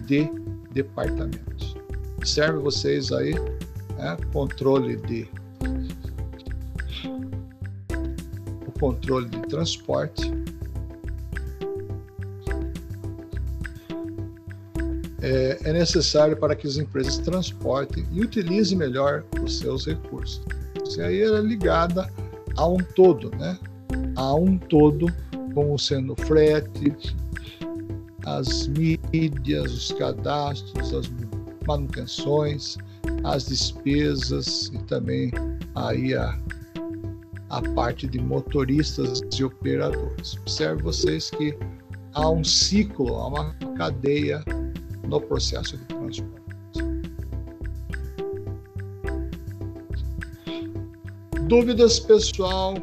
de 0.07 0.29
departamentos. 0.73 1.77
Serve 2.25 2.59
vocês 2.59 3.13
aí 3.13 3.33
né, 3.97 4.17
controle 4.33 4.97
de 4.97 5.29
o 8.67 8.73
controle 8.81 9.29
de 9.29 9.41
transporte 9.43 10.42
é, 15.23 15.59
é 15.65 15.73
necessário 15.73 16.37
para 16.37 16.57
que 16.57 16.67
as 16.67 16.77
empresas 16.77 17.19
transportem 17.19 18.05
e 18.11 18.21
utilizem 18.21 18.77
melhor 18.77 19.25
os 19.41 19.61
seus 19.61 19.87
recursos. 19.87 20.43
Isso 20.85 21.01
aí 21.01 21.23
é 21.23 21.41
ligada 21.41 22.13
a 22.57 22.67
um 22.67 22.79
todo, 22.79 23.31
né? 23.37 23.57
A 24.17 24.35
um 24.35 24.59
todo, 24.59 25.07
como 25.55 25.79
sendo 25.79 26.17
frete, 26.17 27.17
as 28.27 28.67
mídias, 28.67 29.73
os 29.73 29.93
cadastros, 29.93 30.93
as 30.93 31.11
manutenções, 31.67 32.77
as 33.23 33.47
despesas 33.47 34.71
e 34.75 34.79
também 34.85 35.31
aí 35.77 36.15
a, 36.15 36.37
a 37.51 37.63
parte 37.75 38.09
de 38.09 38.19
motoristas 38.19 39.23
e 39.39 39.45
operadores. 39.45 40.37
Observe 40.39 40.83
vocês 40.83 41.31
que 41.31 41.57
há 42.13 42.29
um 42.29 42.43
ciclo, 42.43 43.15
há 43.15 43.29
uma 43.29 43.55
cadeia 43.77 44.43
no 45.13 45.21
processo 45.21 45.77
de 45.77 45.85
transporte. 45.85 46.25
Dúvidas, 51.47 52.01
pessoal? 52.01 52.75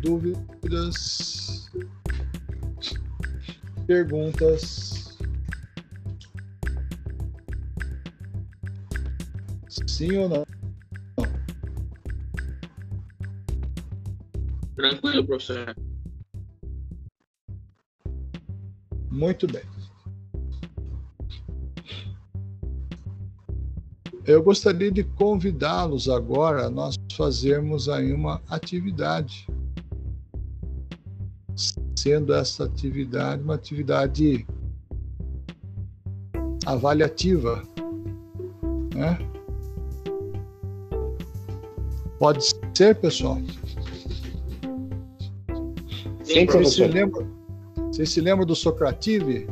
Dúvidas? 0.00 1.70
Perguntas? 3.86 5.18
Sim 9.86 10.16
ou 10.16 10.28
não? 10.30 10.46
Tranquilo, 14.76 15.26
professor. 15.26 15.76
Muito 19.10 19.46
bem. 19.46 19.77
Eu 24.28 24.42
gostaria 24.42 24.90
de 24.92 25.02
convidá-los 25.02 26.06
agora 26.06 26.66
a 26.66 26.70
nós 26.70 26.96
fazermos 27.16 27.88
aí 27.88 28.12
uma 28.12 28.42
atividade. 28.50 29.48
Sendo 31.96 32.34
essa 32.34 32.64
atividade 32.64 33.42
uma 33.42 33.54
atividade 33.54 34.46
avaliativa, 36.66 37.62
né? 38.94 39.18
Pode 42.18 42.44
ser, 42.74 42.96
pessoal? 42.96 43.38
Sim, 46.22 46.44
Vocês 46.44 46.74
se 46.74 46.86
lembram, 46.86 47.26
vocês 47.90 48.10
se 48.10 48.20
lembram 48.20 48.44
do 48.44 48.54
Socrative? 48.54 49.48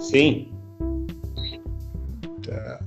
Sim. 0.00 0.53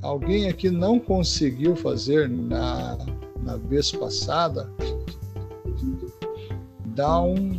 Alguém 0.07 0.47
aqui 0.47 0.69
não 0.69 1.01
conseguiu 1.01 1.75
fazer 1.75 2.29
na, 2.29 2.97
na 3.43 3.57
vez 3.57 3.91
passada? 3.91 4.71
Dá 6.85 7.19
um. 7.19 7.56